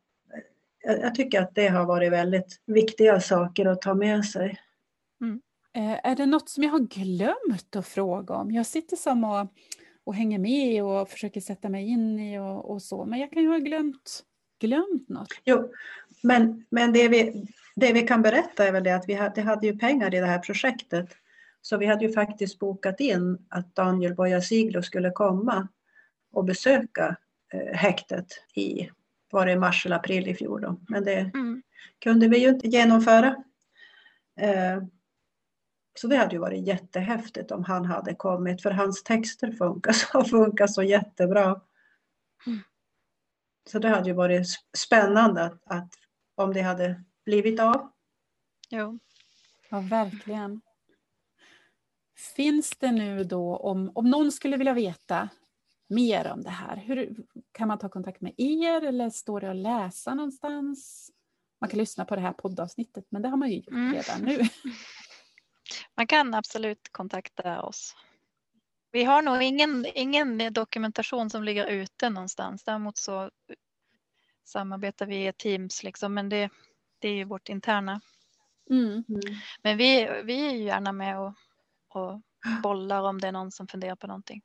jag 0.82 1.14
tycker 1.14 1.42
att 1.42 1.54
det 1.54 1.68
har 1.68 1.84
varit 1.84 2.12
väldigt 2.12 2.60
viktiga 2.66 3.20
saker 3.20 3.66
att 3.66 3.82
ta 3.82 3.94
med 3.94 4.24
sig. 4.24 4.60
Mm. 5.20 5.40
Eh, 5.76 6.10
är 6.10 6.16
det 6.16 6.26
något 6.26 6.48
som 6.48 6.62
jag 6.62 6.70
har 6.70 6.78
glömt 6.78 7.76
att 7.76 7.86
fråga 7.86 8.34
om? 8.34 8.50
Jag 8.50 8.66
sitter 8.66 8.96
som 8.96 9.24
och, 9.24 9.46
och 10.04 10.14
hänger 10.14 10.38
med 10.38 10.84
och 10.84 11.08
försöker 11.08 11.40
sätta 11.40 11.68
mig 11.68 11.88
in 11.88 12.20
i 12.20 12.38
och, 12.38 12.70
och 12.70 12.82
så, 12.82 13.04
men 13.04 13.20
jag 13.20 13.32
kan 13.32 13.42
ju 13.42 13.48
ha 13.48 13.58
glömt, 13.58 14.22
glömt 14.60 15.08
något. 15.08 15.28
Jo, 15.44 15.72
men, 16.22 16.66
men 16.70 16.92
det 16.92 17.08
vi 17.08 17.46
det 17.76 17.92
vi 17.92 18.02
kan 18.02 18.22
berätta 18.22 18.66
är 18.66 18.72
väl 18.72 18.84
det 18.84 18.94
att 18.94 19.08
vi 19.08 19.14
hade, 19.14 19.42
hade 19.42 19.66
ju 19.66 19.78
pengar 19.78 20.14
i 20.14 20.20
det 20.20 20.26
här 20.26 20.38
projektet. 20.38 21.16
Så 21.62 21.76
vi 21.76 21.86
hade 21.86 22.04
ju 22.04 22.12
faktiskt 22.12 22.58
bokat 22.58 23.00
in 23.00 23.46
att 23.48 23.74
Daniel 23.74 24.14
Bojasiglo 24.14 24.82
skulle 24.82 25.10
komma 25.10 25.68
och 26.32 26.44
besöka 26.44 27.16
eh, 27.52 27.76
häktet 27.76 28.26
i, 28.54 28.90
var 29.30 29.46
det 29.46 29.56
mars 29.56 29.86
eller 29.86 29.96
april 29.96 30.28
i 30.28 30.34
fjol 30.34 30.60
då. 30.60 30.80
Men 30.88 31.04
det 31.04 31.18
mm. 31.18 31.62
kunde 31.98 32.28
vi 32.28 32.38
ju 32.38 32.48
inte 32.48 32.68
genomföra. 32.68 33.36
Eh, 34.40 34.82
så 36.00 36.06
det 36.06 36.16
hade 36.16 36.32
ju 36.32 36.38
varit 36.38 36.66
jättehäftigt 36.66 37.50
om 37.50 37.64
han 37.64 37.84
hade 37.84 38.14
kommit 38.14 38.62
för 38.62 38.70
hans 38.70 39.02
texter 39.02 39.52
funkar 39.52 39.92
så, 40.12 40.24
funkar 40.24 40.66
så 40.66 40.82
jättebra. 40.82 41.60
Mm. 42.46 42.58
Så 43.70 43.78
det 43.78 43.88
hade 43.88 44.08
ju 44.08 44.14
varit 44.14 44.46
spännande 44.76 45.44
att, 45.44 45.62
att 45.64 45.90
om 46.34 46.52
det 46.52 46.62
hade 46.62 47.04
blivit 47.26 47.60
av. 47.60 47.92
Jo. 48.70 48.98
Ja, 49.70 49.80
verkligen. 49.80 50.60
Finns 52.36 52.70
det 52.70 52.92
nu 52.92 53.24
då, 53.24 53.56
om, 53.56 53.92
om 53.94 54.10
någon 54.10 54.32
skulle 54.32 54.56
vilja 54.56 54.72
veta 54.72 55.28
mer 55.88 56.32
om 56.32 56.42
det 56.42 56.50
här, 56.50 56.76
hur, 56.76 57.16
kan 57.52 57.68
man 57.68 57.78
ta 57.78 57.88
kontakt 57.88 58.20
med 58.20 58.34
er 58.36 58.82
eller 58.82 59.10
står 59.10 59.40
det 59.40 59.50
att 59.50 59.56
läsa 59.56 60.14
någonstans? 60.14 61.10
Man 61.60 61.70
kan 61.70 61.78
lyssna 61.78 62.04
på 62.04 62.14
det 62.16 62.20
här 62.20 62.32
poddavsnittet, 62.32 63.04
men 63.10 63.22
det 63.22 63.28
har 63.28 63.36
man 63.36 63.50
ju 63.50 63.56
gjort 63.56 63.68
mm. 63.68 63.94
redan 63.94 64.20
nu. 64.20 64.40
Man 65.96 66.06
kan 66.06 66.34
absolut 66.34 66.88
kontakta 66.92 67.62
oss. 67.62 67.96
Vi 68.92 69.04
har 69.04 69.22
nog 69.22 69.42
ingen, 69.42 69.86
ingen 69.94 70.52
dokumentation 70.52 71.30
som 71.30 71.44
ligger 71.44 71.66
ute 71.66 72.10
någonstans. 72.10 72.64
Däremot 72.64 72.96
så 72.96 73.30
samarbetar 74.44 75.06
vi 75.06 75.26
i 75.26 75.32
Teams, 75.32 75.82
liksom, 75.82 76.14
men 76.14 76.28
det, 76.28 76.50
det 76.98 77.08
är 77.08 77.14
ju 77.14 77.24
vårt 77.24 77.48
interna. 77.48 78.00
Mm. 78.70 79.04
Mm. 79.08 79.20
Men 79.62 79.76
vi, 79.76 80.08
vi 80.24 80.48
är 80.48 80.52
ju 80.52 80.62
gärna 80.64 80.92
med 80.92 81.20
och, 81.20 81.34
och 81.88 82.20
bollar 82.62 83.02
om 83.02 83.20
det 83.20 83.28
är 83.28 83.32
någon 83.32 83.52
som 83.52 83.68
funderar 83.68 83.96
på 83.96 84.06
någonting. 84.06 84.42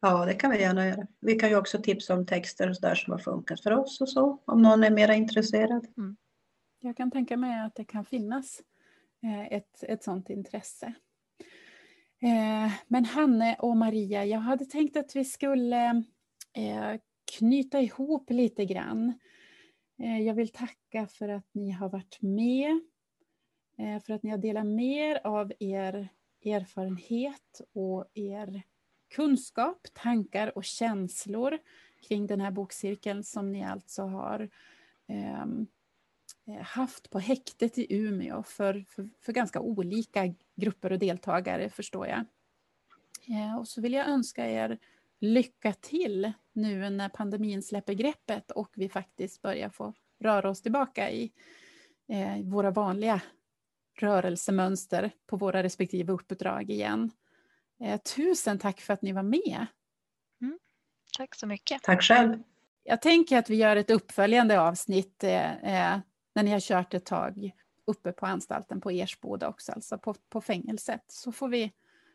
Ja, 0.00 0.24
det 0.24 0.34
kan 0.34 0.50
vi 0.50 0.60
gärna 0.60 0.86
göra. 0.86 1.06
Vi 1.20 1.34
kan 1.34 1.48
ju 1.48 1.56
också 1.56 1.82
tipsa 1.82 2.14
om 2.14 2.26
texter 2.26 2.70
och 2.70 2.76
där 2.80 2.94
som 2.94 3.12
har 3.12 3.18
funkat 3.18 3.62
för 3.62 3.70
oss 3.70 4.00
och 4.00 4.08
så, 4.08 4.42
om 4.44 4.62
någon 4.62 4.84
är 4.84 4.90
mera 4.90 5.14
intresserad. 5.14 5.86
Mm. 5.96 6.16
Jag 6.80 6.96
kan 6.96 7.10
tänka 7.10 7.36
mig 7.36 7.60
att 7.60 7.74
det 7.74 7.84
kan 7.84 8.04
finnas 8.04 8.60
eh, 9.22 9.52
ett, 9.52 9.82
ett 9.82 10.04
sådant 10.04 10.30
intresse. 10.30 10.94
Eh, 12.22 12.72
men 12.86 13.04
Hanne 13.04 13.56
och 13.58 13.76
Maria, 13.76 14.24
jag 14.24 14.38
hade 14.38 14.64
tänkt 14.64 14.96
att 14.96 15.16
vi 15.16 15.24
skulle 15.24 16.04
eh, 16.56 17.00
knyta 17.38 17.80
ihop 17.80 18.30
lite 18.30 18.64
grann 18.64 19.12
Eh, 20.02 20.20
jag 20.20 20.34
vill 20.34 20.48
tacka 20.48 21.06
för 21.06 21.28
att 21.28 21.46
ni 21.52 21.70
har 21.70 21.88
varit 21.88 22.22
med, 22.22 22.80
eh, 23.78 24.02
för 24.02 24.12
att 24.12 24.22
ni 24.22 24.30
har 24.30 24.38
delat 24.38 24.66
mer 24.66 25.26
av 25.26 25.52
er 25.58 26.08
erfarenhet 26.44 27.60
och 27.72 28.10
er 28.14 28.62
kunskap, 29.14 29.86
tankar 29.92 30.58
och 30.58 30.64
känslor 30.64 31.58
kring 32.08 32.26
den 32.26 32.40
här 32.40 32.50
bokcirkeln 32.50 33.24
som 33.24 33.52
ni 33.52 33.64
alltså 33.64 34.02
har 34.02 34.48
ehm, 35.06 35.66
eh, 36.46 36.62
haft 36.62 37.10
på 37.10 37.18
häktet 37.18 37.78
i 37.78 37.86
Umeå 37.94 38.42
för, 38.42 38.84
för, 38.88 39.08
för, 39.20 39.32
ganska 39.32 39.60
olika 39.60 40.34
grupper 40.54 40.92
och 40.92 40.98
deltagare 40.98 41.70
förstår 41.70 42.06
jag. 42.06 42.24
Och 43.58 43.68
så 43.68 43.80
vill 43.80 43.92
jag 43.92 44.08
önska 44.08 44.50
er 44.50 44.78
lycka 45.22 45.72
till 45.72 46.32
nu 46.52 46.90
när 46.90 47.08
pandemin 47.08 47.62
släpper 47.62 47.92
greppet 47.92 48.50
och 48.50 48.70
vi 48.74 48.88
faktiskt 48.88 49.42
börjar 49.42 49.70
få 49.70 49.94
röra 50.20 50.50
oss 50.50 50.62
tillbaka 50.62 51.10
i 51.10 51.32
eh, 52.08 52.36
våra 52.44 52.70
vanliga 52.70 53.20
rörelsemönster 53.98 55.10
på 55.26 55.36
våra 55.36 55.62
respektive 55.62 56.12
uppdrag 56.12 56.70
igen. 56.70 57.10
Eh, 57.80 58.00
tusen 58.00 58.58
tack 58.58 58.80
för 58.80 58.94
att 58.94 59.02
ni 59.02 59.12
var 59.12 59.22
med. 59.22 59.66
Mm. 60.40 60.58
Tack 61.16 61.34
så 61.34 61.46
mycket. 61.46 61.82
Tack 61.82 62.02
själv. 62.02 62.42
Jag 62.84 63.02
tänker 63.02 63.38
att 63.38 63.50
vi 63.50 63.56
gör 63.56 63.76
ett 63.76 63.90
uppföljande 63.90 64.60
avsnitt 64.60 65.24
eh, 65.24 65.52
eh 65.64 65.98
när 66.34 66.42
ni 66.42 66.50
har 66.50 66.60
kört 66.60 66.94
ett 66.94 67.04
tag 67.04 67.50
uppe 67.84 68.12
på 68.12 68.26
anstalten 68.26 68.80
på 68.80 68.90
Ersboda 68.90 69.48
också, 69.48 69.72
alltså 69.72 69.98
på, 69.98 70.14
på 70.28 70.40
fängelset. 70.40 71.04
Så 71.08 71.32
får 71.32 71.48
vi, 71.48 71.72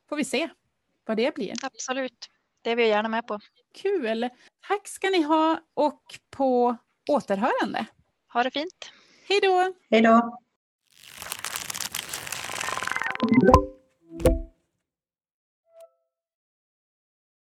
får 0.09 0.15
vi 0.15 0.25
se 0.25 0.49
vad 1.05 1.17
det 1.17 1.35
blir. 1.35 1.53
Absolut. 1.63 2.29
Det 2.61 2.71
är 2.71 2.75
vi 2.75 2.87
gärna 2.87 3.09
med 3.09 3.27
på. 3.27 3.39
Kul! 3.81 4.29
Tack 4.67 4.87
ska 4.87 5.09
ni 5.09 5.21
ha 5.21 5.59
och 5.73 6.01
på 6.29 6.77
återhörande. 7.09 7.85
Ha 8.33 8.43
det 8.43 8.51
fint. 8.51 8.91
Hej 9.29 9.39
då! 9.41 9.73
Hej 9.89 10.01
då! 10.01 10.39